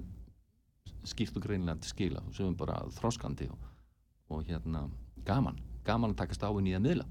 [1.10, 2.24] skýrt og greinlega til skila.
[2.36, 3.68] Sem er bara þroskandi og,
[4.32, 4.86] og hérna
[5.30, 7.06] gaman, gaman að takast á í nýja miðla.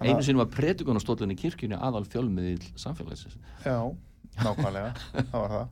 [0.00, 3.36] Að- einu sinni var predikunarstólun í kirkjunni aðal fjölmiðil samfélagsins.
[3.66, 3.76] Já,
[4.40, 5.68] nákvæmlega það var það,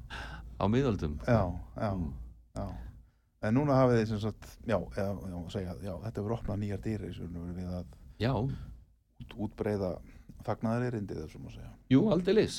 [0.59, 1.17] á miðöldum.
[1.25, 1.41] Já,
[1.79, 2.13] já, Mm.
[2.59, 2.67] já
[3.49, 6.81] en núna hafið þið sem sagt já, já, já, segja, já þetta verður opnað nýjar
[6.83, 7.85] dýri við að
[8.19, 9.93] já, út, útbreyða
[10.45, 11.71] fagnaðar erindi þessum að segja.
[11.93, 12.57] Jú, aldeilis.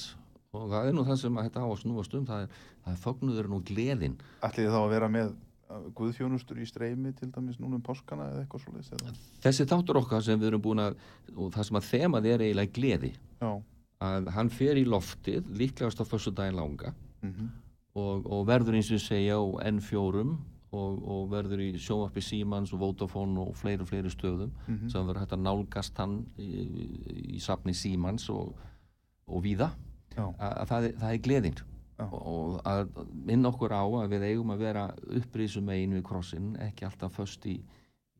[0.56, 2.50] Og það er nú það sem að þetta á að snúast um það er,
[2.86, 4.16] það er fögnuður og gleðin.
[4.42, 5.36] Ætlið þá að vera með
[5.70, 9.16] guðþjónustur í streymi til dæmis núna um páskana eða eitthvað svoleiðis eða?
[9.44, 10.96] þessi þáttur okkar sem við erum búin að
[11.36, 13.12] og það sem að þemað er eiginlega gleði.
[13.40, 13.52] Já,
[14.10, 17.52] að hann fer í loftið líklegast á föstu daginn langa mhm,
[18.00, 22.84] og, og verður eins og segja á N4 og, og verður í sjónvarpi Símans og
[22.84, 26.50] Vodafone og fleiri og fleiri stöðum mhm, sem verður hægt að nálgast hann í,
[27.38, 28.56] í safni Símans og,
[29.30, 29.74] og víða.
[30.16, 31.60] Já, að, að það, er, það er gleðin.
[31.60, 31.79] Já.
[32.00, 34.86] Og að minna okkur á að við eigum að vera
[35.20, 37.58] upprísum megin við krossin ekki alltaf föst í,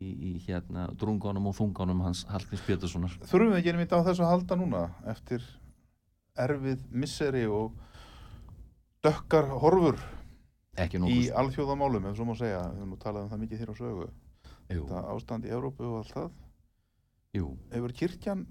[0.04, 3.16] í, í hérna drungunum og þungunum hans Hallgríms Péturssonar.
[3.24, 5.46] Þurfum við ekki einmitt á þessu að halda núna eftir
[6.40, 7.76] erfið misseri og
[9.04, 10.00] dökkar horfur
[10.80, 13.72] ekki í alþjóðamálum ef svo má segja, við höfum nú talað um það mikið hér
[13.72, 14.08] á sögu.
[14.70, 16.32] Jú, þetta ástand í Evrópu og allt það.
[17.36, 18.46] Jú, hefur kirkjan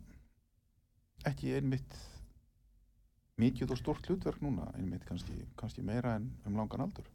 [1.29, 1.97] ekki einmitt
[3.39, 7.07] mikið og stort hlutverk núna einmitt kannski, kannski meira en um langan aldur?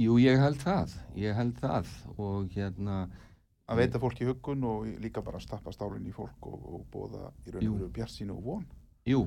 [0.00, 3.04] Jú, ég held það ég held það og hérna
[3.70, 7.54] að veita fólki huggun og líka bara stappa stálinn í fólk og, og bóða í
[7.54, 8.64] raun og veru bjart sínu og von.
[9.08, 9.22] Jú,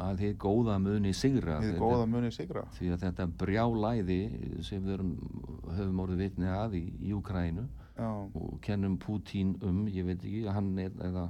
[0.00, 1.58] að þið góða muni sigra.
[1.62, 2.64] Við góða muni sigra.
[2.78, 4.20] Því að þetta brjálæði
[4.66, 5.16] sem við erum,
[5.70, 10.46] höfum orðið vitni að í, í Ukrænu já, og kennum Pútín um, ég veit ekki,
[10.50, 11.28] hann er eða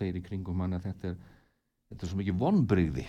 [0.00, 1.18] þeir í kringum hann að þetta er,
[1.90, 3.08] þetta er svo mikið vonbrigði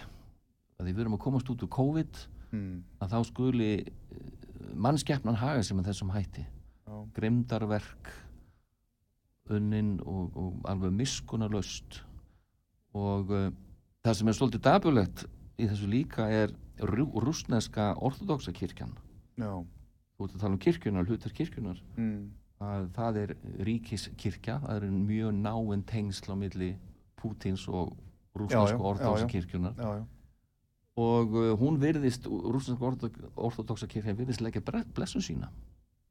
[0.82, 2.20] að því við erum að komast út úr COVID
[2.52, 2.74] hmm,
[3.06, 3.70] að þá skuli
[4.82, 6.44] mannskeppnan haga sem er þessum hætti.
[6.88, 8.10] Já, grimdarverk
[9.52, 12.02] unnin og, og alveg miskunarlaust
[12.96, 13.48] og uh,
[14.06, 15.24] það sem er svolítið dabulegt
[15.62, 16.54] í þessu líka er
[16.88, 18.94] rú, rúsneska orthodoxa kirkjan.
[19.40, 19.52] Já.
[20.18, 22.32] þú ert að tala um kirkjunar, hlutar kirkjunar Mm.
[22.62, 23.32] að það er
[23.66, 26.72] ríkiskirkja það er mjög náinn tengsl á milli
[27.18, 27.96] Pútins og
[28.50, 30.04] já, orthodoxa kirkjunar Já, já.
[31.02, 32.94] Og uh, hún virðist, rúsneska
[33.36, 35.50] orthodoxa kirkjan virðist leggja blessun sína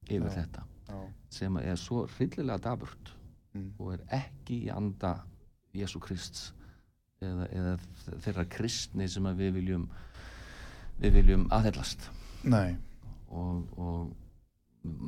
[0.08, 0.36] yfir Já.
[0.40, 1.00] þetta Já.
[1.30, 3.16] sem er svo hryllilega daburt
[3.54, 3.72] Mm.
[3.82, 5.24] og er ekki í anda
[5.74, 6.52] Jésu Krists
[7.18, 7.72] eða, eða
[8.22, 9.88] þeirra kristni sem við viljum
[11.00, 12.06] við viljum aðhellast
[13.34, 14.12] og, og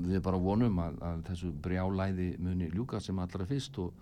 [0.09, 3.95] við bara vonum að, að þessu brjálæði muni ljúka sem allra fyrst og,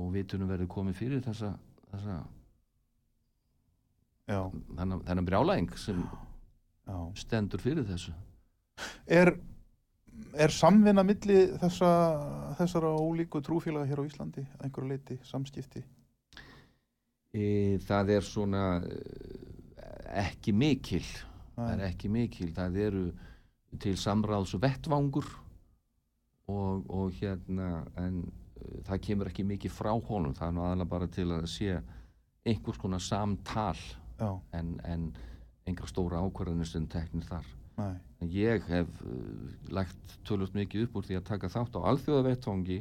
[0.00, 1.52] og vitunum verður komið fyrir þessa,
[1.92, 2.16] þessa
[4.28, 4.40] Já.
[4.76, 6.02] þennan, þennan brjálæðing sem
[6.88, 6.96] Já.
[7.16, 8.14] stendur fyrir þessu
[9.10, 9.32] Er,
[10.38, 11.88] er samvinna milli þessa,
[12.60, 15.82] þessara ólíku trúfélaga hér á Íslandi að einhverju leiti, samskipti?
[17.32, 21.04] e, það er svona eh, ekki mikil
[21.56, 23.04] það er ekki mikil það eru
[23.82, 25.26] til samráðs vettvangur
[26.48, 30.92] og, og hérna en uh, það kemur ekki mikið frá honum það er nú aðalega
[30.94, 31.74] bara til að sé
[32.48, 33.76] einhvers konar samtal.
[34.18, 35.08] En, en
[35.68, 37.46] einhver stóra ákvarðanir sem teknir þar.
[37.78, 37.94] Nei.
[38.34, 42.78] Ég hef uh, lagt tölvöld mikið upp úr því að taka þátt á alþjóðavettvangi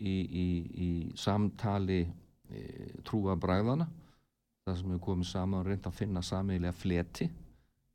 [0.00, 0.46] í, í,
[0.80, 2.00] í samtali
[2.48, 2.62] e,
[3.04, 3.84] trúa bræðana
[4.64, 7.28] það sem hefur komið saman og reynd að finna sameigilega fleti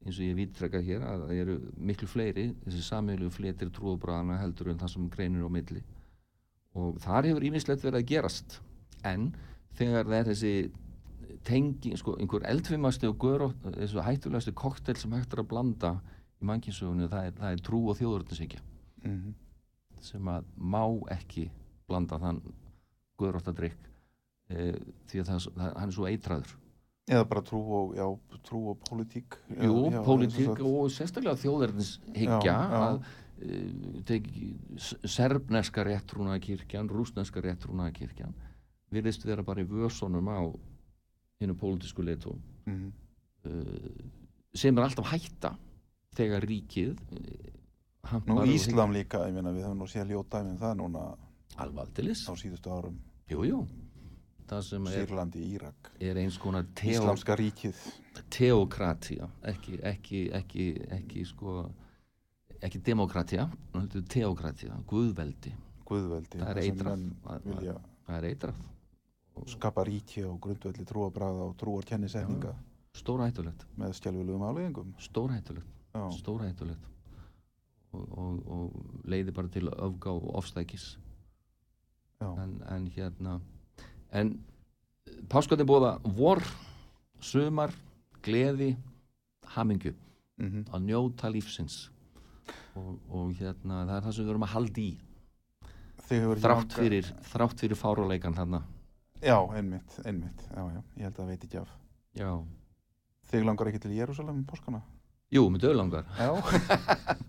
[0.05, 1.57] eins og ég vítrekka hér að það eru
[1.89, 5.81] miklu fleiri þessi sameiginlegu fletir trúa bræðana heldur en það sem greinir á milli.
[6.77, 8.57] Og þar hefur ímislegt verið að gerast.
[9.07, 9.31] En
[9.79, 10.53] þegar það er þessi
[11.45, 15.91] tengi, sko, einhver eldfimasti og göru, þessu hættulegasti koktel sem hægt er að blanda
[16.41, 18.61] í mannkinsögunni, það það er trú og þjóðurnisíkja
[19.05, 19.33] Mm
[20.05, 20.83] sem að má
[21.15, 21.47] ekki
[21.87, 22.41] blanda þann
[23.17, 23.87] guðróttadrykk
[24.53, 24.65] e,
[25.09, 26.51] því að það, það, hann er svo eitraður
[27.05, 28.05] Eða bara trú og, já,
[28.47, 29.35] trú og pólitík.
[29.61, 31.37] Jú, Já, pólitík og sérstaklega
[32.65, 32.79] já.
[32.81, 32.95] að
[33.45, 33.59] e,
[34.09, 34.47] teki
[34.81, 38.33] s- serbneska réttrúnaðakirkjan rúsneska réttrúnaðakirkjan
[38.93, 40.41] virðist vera bara í vösunum á
[41.41, 42.91] hinnu pólitísku leitu Mhm.
[43.45, 44.05] uh,
[44.53, 45.55] sem er alltaf hætta
[46.15, 47.51] þegar ríkið uh,
[48.27, 52.19] Nú Íslam líka, ég meina við höfum nú séð ljóta með það núna hygg- alvaldilis,
[52.29, 52.99] á síðustu árum.
[53.29, 53.67] jú, jú
[54.47, 56.13] það sem er, Sýrlandi, Írak, er
[56.75, 57.75] teo, Íslamska ríkið.
[58.29, 61.71] teokratía ekki, ekki, ekki, ekki sko
[62.61, 65.51] ekki demokratía, heldur teokratía guðveldi,
[65.85, 66.37] Guðveldi.
[66.39, 67.09] það er eitrað
[68.05, 68.55] það er eitrað
[69.51, 72.53] skapa ríki á grundvelli trúabræða og trúarkennisetninga
[72.95, 74.93] stórhættulegt, með skjálfilegum afleggingum.
[74.99, 75.67] stórhættulegt.
[76.15, 76.91] Stórhættulegt.
[77.95, 80.97] Og, og, og leiði bara til öfgá og ofstækis.
[82.21, 83.39] En, en hérna
[84.11, 84.33] en
[85.31, 86.41] páskandi bóða vor,
[87.19, 87.73] sumar
[88.23, 88.75] gleði,
[89.55, 89.95] hamingju
[90.35, 91.89] Mm að njóta lífsins.
[92.75, 94.89] Og, og hérna það er það sem við erum að halda í.
[96.43, 98.59] Þrátt fyrir, þrátt fyrir fáruleikan þarna
[99.23, 100.41] Já, einmitt, einmitt.
[100.51, 101.69] Já, já, ég held að það veit ekki af.
[102.19, 102.31] já,
[103.25, 104.81] Þig langar ekki til Jérúsalem um páskana?
[105.33, 106.29] jú, með döðlangar Já.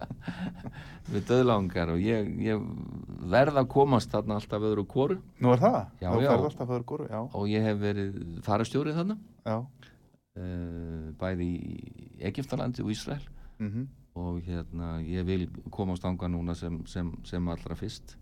[1.13, 2.65] með döðlangar og ég, ég
[3.33, 5.79] verð að komast þarna alltaf öðru kóru Nú er það?
[6.03, 6.29] Já, Þú já.
[6.35, 7.21] ferð alltaf öðru góru, já.
[7.25, 9.17] og ég hef verið farastjórið þarna
[9.47, 9.57] Já.
[10.37, 11.77] uh, bæði í
[12.33, 13.23] Egiptalandi og Ísrael
[13.63, 18.15] Mm og hérna ég vil komast ánga núna sem, sem, sem allra fyrst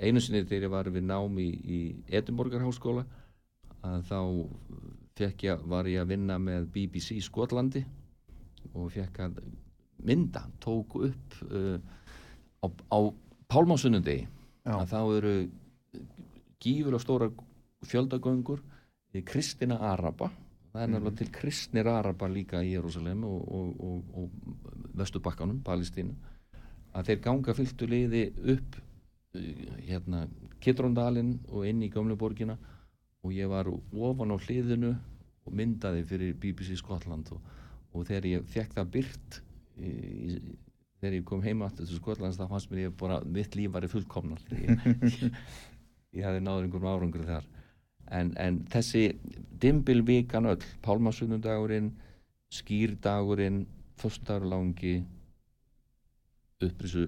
[0.00, 1.80] einu sinni þegar ég var við nám í, í
[2.16, 3.04] Edinborgarháskóla
[3.86, 4.18] að þá
[5.20, 7.84] ég, var ég að vinna með BBC í Skotlandi
[8.74, 9.40] og fekk að
[10.06, 11.76] mynda, tók upp uh,
[12.64, 12.98] á, á
[13.50, 14.26] Pálmásunnundegi
[14.64, 14.74] Já.
[14.76, 15.34] að þá eru
[16.60, 17.30] gífur og stóra
[17.88, 18.60] fjöldagöngur
[19.16, 20.30] í kristina Araba.
[20.70, 26.14] Það er nefnilega til kristnir Araba líka í Jérúsalem og, og, og, og Vesturbakkanum, Palestínu.
[26.94, 28.22] Að þeir ganga fylltu liði
[28.54, 28.78] upp
[29.34, 30.24] hérna
[30.60, 32.56] Kittróndalinn og inn í gömlu borgina
[33.22, 34.90] og ég var ofan á hliðinu
[35.46, 37.40] og myndaði fyrir BBC Skotland og,
[37.94, 39.38] og þegar ég fekk það byrt
[39.78, 40.34] í, í,
[41.00, 43.86] þegar ég kom heima aftur til Skotlands þá fannst mér ég bara mitt líf var
[43.86, 44.84] í fullkomnar ég,
[46.16, 47.48] ég hefði náður einhverjum árangur þar.
[48.10, 49.12] En, en þessi
[49.62, 51.92] dimbilvíkan öll, pálmasunnundagurinn
[52.50, 53.62] skýrdagurinn
[54.00, 54.96] föstudagur langi
[56.60, 57.06] upprisu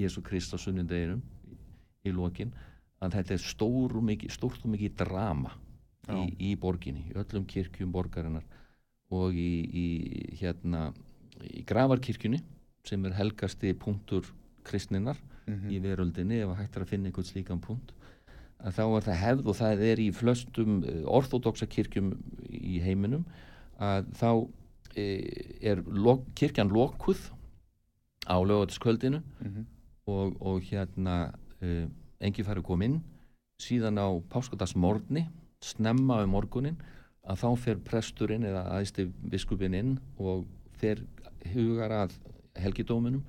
[0.00, 1.22] Jésu Krist á sunnundeginum
[2.06, 2.52] í, lokin
[3.00, 5.52] að þetta er stór og mikið, stórt og mikið drama
[6.10, 8.44] í, í borginni, í öllum kirkjum borgarinnar
[9.10, 9.86] og í, í
[10.40, 10.90] hérna
[11.44, 12.40] í gravarkirkjunni
[12.84, 14.28] sem er helgasti punktur
[14.64, 15.16] kristninnar
[15.50, 15.70] Mhm.
[15.72, 17.92] í veröldinni ef að hægt er að finna einhvern slíkan punkt
[18.62, 20.74] að þá er það hefð og það er í flestum
[21.10, 22.10] orðódoksa kirkjum
[22.52, 23.24] í heiminum
[23.80, 24.28] að þá
[24.94, 25.06] e,
[25.64, 27.30] er lok, kirkjan lokuð
[28.30, 29.66] á lögatiskvöldinu Mhm.
[30.06, 31.32] og, og hérna
[31.62, 31.86] e,
[32.20, 33.00] engi færi kom inn
[33.60, 35.26] síðan á páskadagsmorgni
[35.64, 36.78] snemma um morgunin
[37.28, 40.46] að þá fer presturinn eða aðeisti biskupinn inn og
[40.80, 41.02] fer
[41.52, 42.14] hugar að
[42.56, 43.22] helgidóminum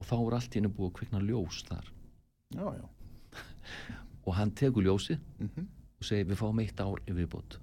[0.00, 1.88] og þá er allt henni búið að kvikna ljós þar
[2.50, 2.86] Já, já.
[4.26, 5.66] og hann tekur ljósið Mhm.
[6.00, 7.58] og segir við fáum eitt ár yfirbót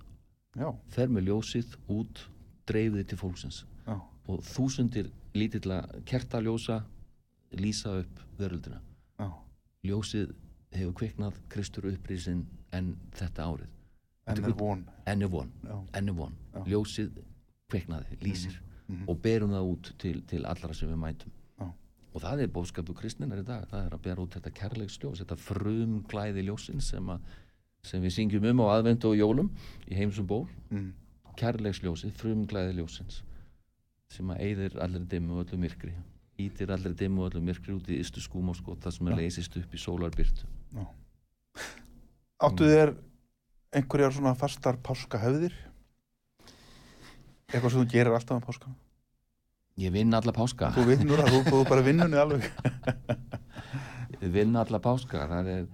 [0.58, 2.24] Já, fer með ljósið út
[2.68, 3.96] dreifði til fólksins já,
[4.28, 6.82] og þúsundir lítilla kertaljósa
[7.54, 8.82] lýsa upp veröldina.
[9.88, 10.34] Ljósið
[10.76, 13.74] hefur kviknað Kristur upprísin en þetta árið
[14.28, 14.82] En er von.
[15.08, 15.52] enn er von,
[15.96, 16.34] enn er von.
[16.68, 17.22] Ljósið
[17.72, 18.58] kviknaði, lýsir
[18.90, 19.04] Mhm.
[19.10, 21.66] og berum það út til, til allra sem við mætum Já.
[22.14, 25.36] og það er bóðskapu kristninar í dag það er að bera út þetta kærleiksljós þetta
[25.38, 27.20] frumglæði ljósin sem, að,
[27.84, 29.50] sem við syngjum um á aðvendu og jólum
[29.92, 30.94] í heimsum ból Mm.
[31.38, 33.22] kærleiksljósið, frumglæði ljósins
[34.10, 35.92] sem að eyðir allir dimmu og öllu myrkri
[36.42, 39.22] ítir allir dimmu og öllu myrkri út í ystu skúm og skot það sem að
[39.22, 40.50] leysist upp í sólarbyrtu
[42.38, 42.94] Áttu þér
[43.76, 45.56] einhverjar svona fastar páskahöfðir?
[47.50, 48.74] Eitthvað sem þú gerir alltaf um páska?
[49.78, 52.48] ég vinn alla páska Þú vinnur það, þú, þú bara vinnunni alveg.
[54.24, 55.66] ég vinn alla páska það er,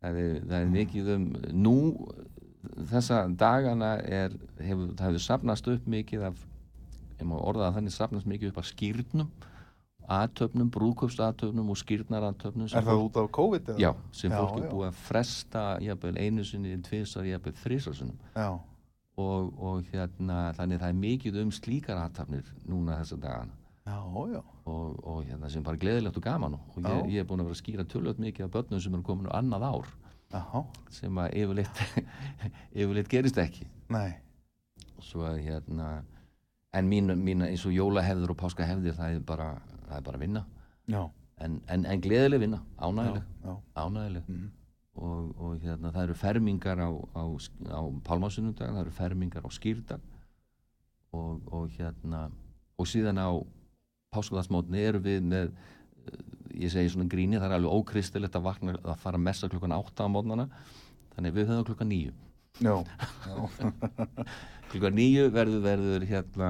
[0.00, 1.26] það er, það er mikið um
[1.66, 1.76] nú
[2.90, 6.40] þessa dagana er, hefur, það hefur safnast upp mikið af
[7.20, 9.30] ég má orða að þannig safnast mikið upp af skýrnum
[10.10, 13.70] aðtöfnum, brúköpsaðtöfnum og skýrnaraðtöfnum Er það út af COVID?
[13.74, 13.78] Eða?
[13.82, 18.18] Já, sem Já, fólk er búið að fresta jafnvel einu sinni, tvisar, jafnvel þrísarsunum
[19.20, 23.98] og, og hérna, þannig það er mikið um slíkar aðtafnir núna þessa dagana já,
[24.34, 24.42] já.
[24.64, 27.58] og, og hérna sem bara gleðilegt og gaman og ég, ég er búin að vera
[27.58, 29.92] að skýra tölvöld mikið af börnum sem eru komin á annað ár
[30.30, 30.62] Já,
[30.94, 31.80] sem að yfirleitt
[32.80, 34.14] yfirleitt gerist ekki nei.
[35.02, 35.88] svo að hérna
[36.76, 39.48] en mín, mín eins og jólahefður og páskahefðir það er bara,
[39.90, 40.44] það er bara vinna
[41.40, 43.54] en, en, en gleðileg vinna, ánægileg já.
[43.74, 44.48] ánægileg Mhm.
[45.00, 47.22] og, og hérna, það eru fermingar á, á,
[47.72, 50.00] á pálmásunundag, það eru fermingar á skýrdag
[51.12, 52.26] og, og hérna
[52.78, 53.30] og síðan á
[54.14, 55.52] páskadagsmótni eru við með
[56.10, 59.48] eh, ég segi svona gríni, það er alveg ókristilegt að vakna að fara að messa
[59.48, 60.48] klukkan 8 á mótnana
[61.14, 62.12] þannig við höfum klukkan 9
[62.60, 62.74] Já,
[63.30, 63.70] já.
[64.72, 66.48] klukkan 9 verður verður hérna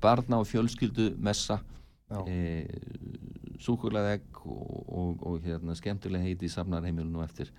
[0.00, 1.58] barna og fjölskyldu messa.
[2.28, 2.66] E,
[3.62, 7.52] súkulegegg og, og, og hérna skemmtileg heiti í safnarheimilinu eftir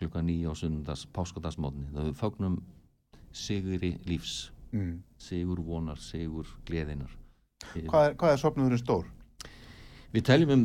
[0.00, 2.58] klukkan 9 á sunnundas páskadagsmótni það við fagnum
[3.32, 5.04] sigri lífs Mm.
[5.22, 7.12] sigur vonar, sigur gleðinar
[7.76, 9.04] e, Hvað er, hvað er sopnumurinn stór?
[10.10, 10.64] við teljum um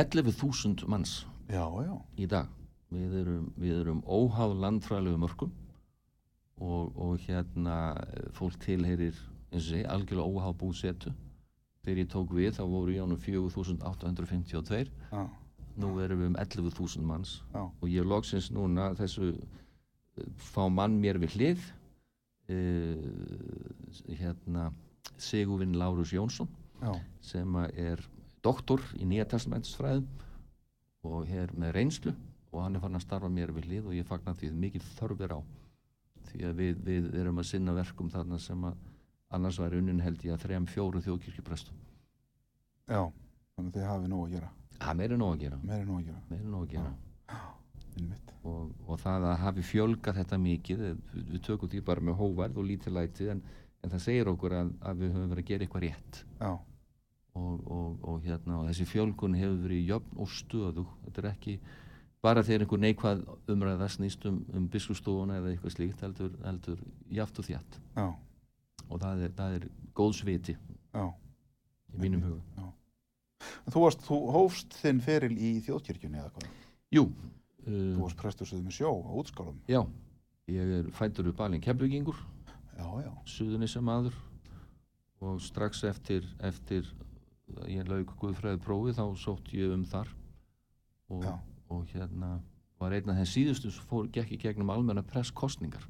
[0.00, 1.92] 11.000 manns Já, já.
[2.16, 2.48] í dag
[2.88, 5.52] við erum, við erum óháð landfræðilegu mörgum
[6.56, 9.12] og, og hérna eh, fólk tilheyrir
[9.52, 11.12] eins og segi algjörlega óháð búsetu
[11.84, 15.22] þegar ég tók við þá voru ég ánum 4.852 Já,
[15.80, 17.36] nú erum við um 11.000 manns.
[17.54, 17.62] Já.
[17.68, 21.64] og ég loksins núna þessu eh, fá mann mér við hlið
[22.54, 24.68] uh, hérna
[25.20, 26.48] Sigurvinn Lárus Jónsson
[26.82, 28.04] Já, sem að er
[28.44, 30.06] doktor í Nýja testamentsfræðum
[31.04, 32.14] og er með reynslu
[32.54, 35.34] og hann er farin að starfa mér við hlið og ég fagnar því mikið þörfir
[35.34, 35.40] á.
[36.30, 38.76] Því að við, við erum að sinna verkum þarna sem að
[39.36, 41.80] annars væri unnin held ég að þrejum fjórum þjóðkirkjuprestum
[42.90, 43.00] já.
[43.54, 44.48] Þannig að þið hafið nóg að gera.
[44.82, 46.20] það meiri nóg að gera, Meiri nóg að gera.
[46.30, 46.94] meiri nóg að gera.
[47.94, 48.32] Einmitt.
[48.44, 50.96] Og, og það að hafi fjölgað þetta mikið við,
[51.30, 53.42] við tökum því bara með hóvarð og lítilæti en,
[53.84, 56.50] en það segir okkur að, að við höfum verið að gera eitthvað rétt Já,
[57.38, 61.54] og, og, og, hérna, og þessi fjölgun hefur verið jöfn og stöðu þetta er ekki
[62.24, 63.24] bara þegar einhver neikvað
[63.54, 68.06] umræða snýst um, um biskustofuna eða eitthvað slíkt heldur, heldur jaft og þjatt já,
[68.88, 69.66] og það er, það er
[69.96, 71.04] góð sviti já.
[71.94, 72.70] í mínum huga.
[73.68, 76.48] Þú, varst, þú hófst þinn feril í þjóðkirkjunni eða hvað?
[76.94, 77.08] Jú,
[77.64, 79.60] Þú uh, varst prestur sögðu með sjó á útskálum.
[79.68, 79.82] já
[80.52, 82.18] ég er fættur upp alveg kemlugingur
[83.28, 84.16] suðunissi maður.
[85.24, 86.88] Og strax eftir, eftir
[87.70, 90.10] ég lauk Guðfræði prófi þá sótt ég um þar.
[91.08, 91.24] Og,
[91.72, 92.36] og hérna
[92.80, 95.86] var einn af þeim síðustu sem fór, gekk í gegnum almenna presskostningar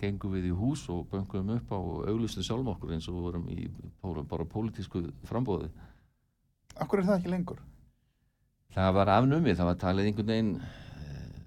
[0.00, 3.26] gengum við í hús og böngum upp á og auglustu sjálfum okkur eins og við
[3.26, 3.66] vorum í
[4.00, 5.68] bara, bara pólitísku frambóði
[6.80, 7.60] akkur er það ekki lengur?
[8.72, 11.40] það var afnumið, það var talið einhvern veginn eh,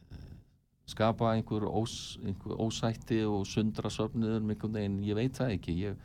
[0.91, 5.97] skapa einhver, ós, einhver ósætti og sundra með einhvern veginn, ég veit það ekki ég,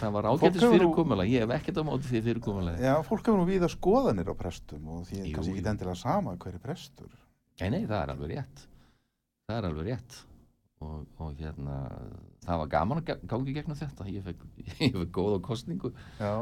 [0.00, 3.50] það var ágættis fyrirkomulega ég hef ekkert á móti því fyrirkomulega Já, fólk hefur nú
[3.50, 7.12] víða skoðanir á prestum og því er kannski ekki endilega sama hver er prestur.
[7.60, 8.64] Nei, nei, það er alveg rétt.
[9.46, 10.16] Það er alveg rétt.
[10.84, 11.74] Og, og hérna,
[12.44, 14.06] það var gaman að ga- ganga í gegnum þetta.
[14.12, 16.32] Ég fekk, ég fekk góða kostningu Já,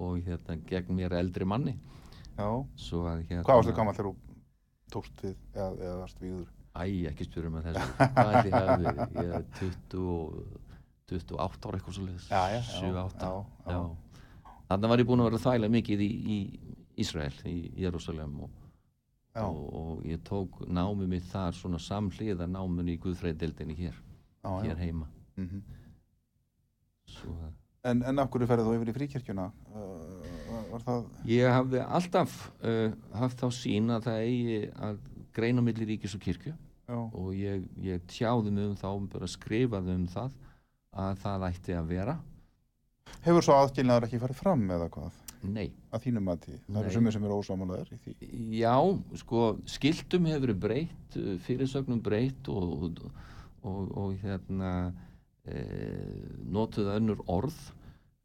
[0.00, 1.74] og hérna gegn mér eldri manni.
[3.12, 3.44] að hérna...
[3.44, 4.14] Hvað varstu gammal þegar þú
[4.94, 6.48] tókst við eða, eða varst víður?
[6.74, 7.92] Æ, ekki spyrja með þessu.
[8.16, 10.62] Hvað er því að við, ég er 20, og-
[11.12, 12.26] 28 ára eitthvað svo leiðis.
[12.32, 13.28] Já, já, já, 7, 8.
[13.28, 14.50] já, já.
[14.72, 16.38] Þannig var ég búinn að vera að þvæla mikið í, í
[17.04, 18.56] Ísrael, í Jérúsalem og,
[19.42, 24.70] og, og ég tók námið mitt þar svona samhliða námið í Guðfræðdeldinni hér, já, já.
[24.70, 25.10] hér heima.
[25.36, 25.62] Mm
[27.04, 27.52] Svo að
[27.84, 29.50] En, en af hverju ferði þú yfir í fríkirkjuna?
[30.84, 31.02] Það...
[31.28, 35.02] Ég hafði alltaf uh, haft þá sín að það eigi að
[35.36, 39.98] greina milli ríkis og kirkju Já, og ég, ég tjáði mig um þá, bara skrifaði
[39.98, 40.32] um það
[41.04, 42.16] að það ætti að vera.
[43.24, 45.20] Hefur svo aðskilnaður ekki farið fram eða hvað?
[45.44, 45.68] Nei.
[45.92, 46.58] Að þínu mati?
[46.66, 48.28] Það eru sumir sem eru ósámálaðir í því.
[48.58, 48.74] Já,
[49.20, 53.02] sko, skiltum hefur verið breytt, uh, fyrirsögnum breytt og, og,
[53.64, 54.70] og, og hérna
[55.44, 55.60] e,
[56.50, 57.56] notuð önnur orð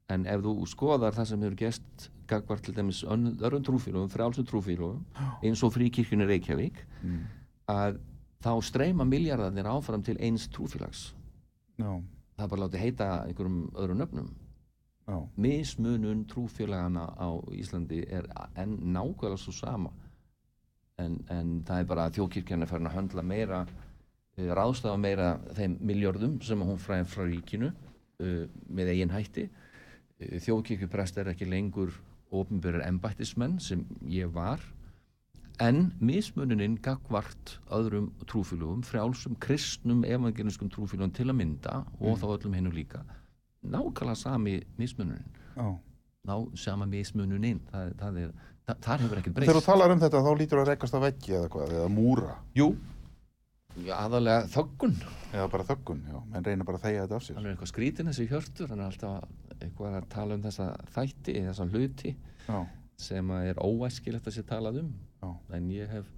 [0.10, 5.04] en ef þú skoðar það sem hefur gest gagvart til dæmis öðrum trúfélögum, frjálsum trúfélögum
[5.44, 7.22] eins og fríkirkjunni Reykjavík Mm.
[7.72, 8.00] að
[8.44, 11.14] þá streyma miljardarnir áfram til eins trúfélags
[11.80, 12.02] Já,
[12.36, 14.30] það er bara látið heita einhverjum öðrum nöfnum
[15.38, 19.91] mismunun trúfélagana á Íslandi er enn nákvæmlega svo sama.
[20.99, 25.30] En, en það er bara að þjókirkjan er farin að höndla meira uh, ráðstafa meira
[25.55, 29.47] þeim miljörðum sem hún fræði frá ríkinu uh, með eigin hætti.
[30.20, 31.95] Uh, þjókirkjuprest er ekki lengur
[32.36, 34.62] ofinbyrjar embættismenn sem ég var.
[35.60, 42.55] En mismununinn gagvart öðrum trúfélugum, frjálsum kristnum evangeliskum trúfélugum til að mynda og þá öllum
[42.55, 43.01] hennu líka
[43.64, 45.68] nákvæmlega sami mismununinn já.
[46.30, 48.32] ná sama mismununinn það, það er,
[48.68, 49.70] það, þar hefur ekkert Þegar þú breyst.
[49.72, 52.70] talar um þetta þá lítur að rekast á veggi eða hvað, eða múra, Jú,
[53.86, 54.95] Já, aðalega þöggun.
[55.30, 57.36] Eða bara þöggun, já, menn reyna bara að þegja þetta af sér.
[57.38, 58.72] hann er eitthvað skrítin þessi hjörtur.
[58.74, 62.12] Er alltaf eitthvað að tala um þessa þætti þessa hluti
[62.49, 62.57] Já,
[62.99, 64.89] sem að er óæskilegt að sé talað um.
[65.22, 66.10] Já, en ég hef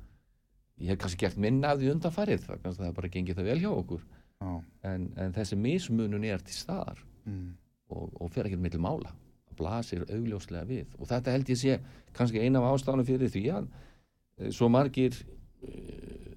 [0.81, 2.47] ég hef kannski gert minna af því undanfarið.
[2.47, 4.07] Það, það er bara gengið það vel hjá okkur
[4.41, 7.49] en, en þessi mismunun er til staðar mm,
[7.93, 9.13] og, og fer ekkert milli mála.
[9.49, 10.95] Það blasir augljóslega við.
[10.99, 11.77] Og þetta held ég sé
[12.17, 16.31] kannski eina af ástæðanum fyrir því að eh, svo margir uh,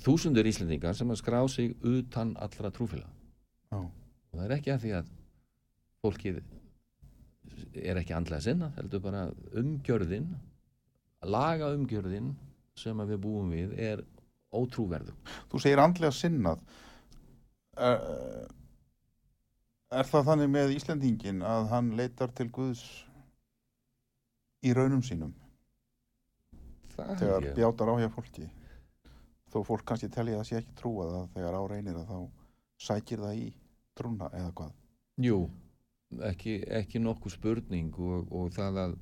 [0.00, 3.08] þúsundur Íslendingar sem að skrá sig utan allra trúfélag
[3.70, 5.10] já, og það er ekki að því að
[6.00, 6.38] fólkið
[7.80, 9.26] er ekki andlega sinna heldur bara
[9.60, 10.30] umgjörðin
[11.28, 12.32] laga umgjörðin
[12.78, 14.04] sem að við búum við er
[14.56, 15.12] ótrúverðu
[15.50, 16.62] Þú segir andlega sinnað.
[17.80, 18.00] Er,
[19.96, 22.82] er það þannig með Íslendingin að hann leitar til Guðs
[24.60, 25.32] í raunum sínum
[26.92, 28.48] það þegar bjátar á hjá fólki?
[29.50, 32.18] Þó fólk kannski telja að það sé ekki trúa það þegar á reynir að þá
[32.86, 33.46] sækir það í
[33.98, 34.74] trúna eða hvað?
[35.20, 35.38] Jú,
[36.30, 38.98] ekki, ekki nokkuð spurning og, og það að,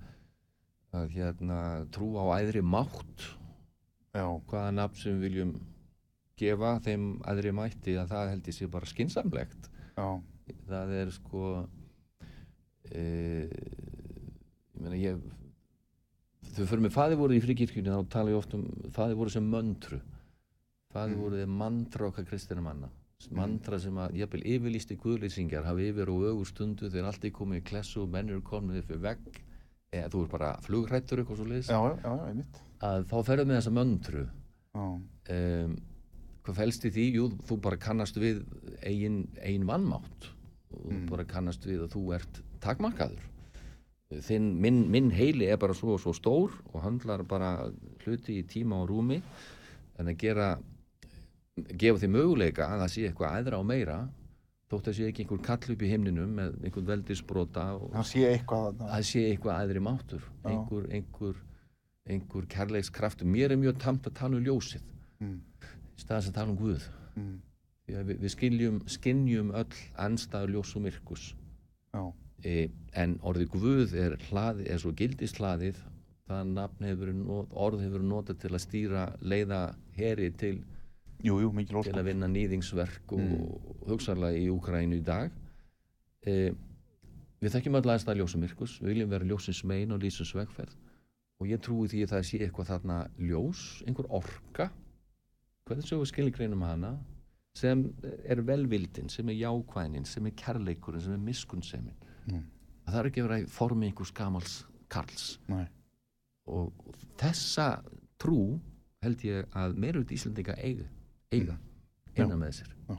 [1.00, 1.58] að hérna,
[1.94, 3.26] trú á æðri mátt
[4.16, 5.52] Já, hvaða nafn sem við viljum
[6.38, 10.08] gefa þeim æðri mætti að það held ég sé bara skinsamlegt já,
[10.68, 11.42] það er sko
[12.92, 13.02] e,
[13.48, 15.18] ég meina ég
[16.54, 18.64] þau fyrir með faði voru í fríkirkjunni þá tala ég oft um
[18.94, 20.00] faði voru sem möntru.
[20.94, 21.20] Faði Mm.
[21.20, 22.88] voru þeir mantra okkar kristina manna.
[23.34, 27.60] Mantra sem að jafnvel yfirlýsti guðlýsingar hafa yfir og ögur stundu þegar allt er komið
[27.60, 29.40] í klessu og menn eru komið upp við vegg.
[29.92, 31.46] Eða þú er bara flugrættur eitthvað svo
[32.30, 32.60] einmitt.
[32.80, 34.24] að þá ferðu með þessa möntru.
[34.74, 34.84] Já,
[35.34, 35.76] um,
[36.48, 37.06] hvað fælst í því?
[37.18, 38.40] Jú, þú bara kannast við
[38.82, 40.30] eigin, eigin vannmátt
[40.72, 41.06] og þú Mm.
[41.10, 43.24] bara kannast við að þú ert takmarkaður
[44.24, 47.68] Þinn, minn, minn heili er bara svo svo stór og handlar bara
[48.06, 49.18] hluti í tíma og rúmi
[50.00, 50.46] en að gera
[51.76, 53.98] gefa því möguleika að það sé eitthvað æðra og meira
[54.70, 58.80] þótt að sé ekki einhver kall upp í himninum með einhvern veldisbrota hann sé eitthvað
[58.88, 60.48] að sé eitthvað æðri máttur Já.
[60.54, 61.36] einhver, einhver,
[62.08, 64.80] einhver kærleikskraftur mér er mjög tamt að tala um ljósið
[65.18, 65.40] Mm,
[65.98, 66.86] í staðans að tala um Guð.
[67.18, 67.36] Mm,
[67.88, 71.28] við, við skiljum, skinnjum öll anstæður ljós og myrkus.
[72.46, 75.80] E, en orðið Guð er, hlaði, er svo gildist hlaðið
[76.28, 79.60] það nafn hefur not, orð hefur notað til að stýra leiða
[79.96, 80.58] heri til,
[81.24, 83.46] jú, jú, til að vinna nýðingsverk og Mm.
[83.88, 85.32] hugsanlega í Úkrænu í dag.
[86.26, 86.52] E,
[87.40, 88.78] við þekkjum öll aðstæða ljós og myrkus.
[88.82, 90.76] Við viljum vera ljósins megin og lýsins vegferð.
[91.40, 94.70] Og ég trúi því að það sé eitthvað þarna ljós, einhver orka
[95.68, 96.92] hvernig svo við skilgreinum hana
[97.58, 97.82] sem
[98.28, 101.96] er velvildin sem er jákvæðnin, sem er kærleikurinn sem er miskunnsemin.
[102.28, 102.44] Mm.
[102.84, 104.54] það þarf ekki að vera í formi einhvers gamals
[104.92, 105.26] karls.
[105.48, 105.66] Nei,
[106.48, 107.68] og þessa
[108.20, 108.58] trú
[109.04, 110.86] held ég að meirut Íslandinga eiga,
[111.32, 111.56] eiga
[112.14, 112.22] Já.
[112.24, 112.96] innan með Já.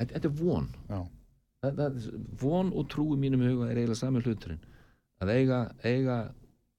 [0.00, 0.68] þetta, er von.
[1.60, 2.00] Það, það,
[2.40, 4.60] von og trú í mínum huga er eiginlega sami hluturinn.
[5.20, 6.18] Að eiga, eiga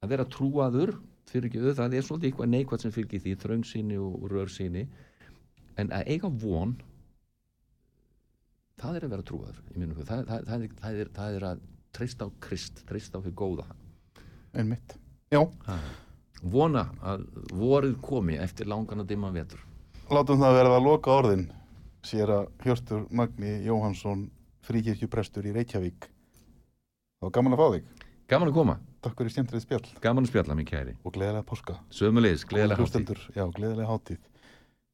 [0.02, 0.96] að vera trúaður
[1.30, 4.88] fyrir ekki auð, það er svolítið eitthvað neikvægt sem fylgir því, þröngsýni og rörsýni
[5.80, 6.76] en að eiga von
[8.82, 11.64] það er að vera trúaður það, það, það, það, er, það er að
[11.96, 13.66] treysta á Krist, treysta á fyrir góða.
[14.56, 14.96] Einmitt.
[15.32, 15.42] Já,
[16.42, 19.62] vona að vorið komi eftir langan og dimman vetur.
[20.12, 21.50] Látum það verða að loka orðin
[22.04, 24.26] sér að Hjörstur Magni Jóhansson
[24.68, 26.08] fríkirkjuprestur í Reykjavík.
[27.20, 28.08] Það var gaman að fá þig.
[28.32, 29.86] Gaman að koma, Takk fyrir stjæmtrið spjall.
[30.02, 30.92] Gaman að spjalla mér kæri.
[31.02, 31.80] Og gleðilega páska.
[31.90, 34.20] Sömulegis, gleðilega hátíð Hlustendur, Já, gleðilega hátíð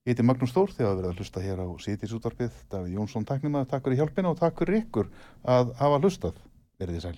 [0.08, 3.26] Ég heiti Magnús Þór þegar að verða að hlusta hér á síðis útvarpið Davíð Jónsson
[3.28, 5.10] takk fyrir hjálpina og takk fyrir ykkur
[5.44, 6.38] að hafa hlustað.
[6.80, 7.18] Verið þið sæl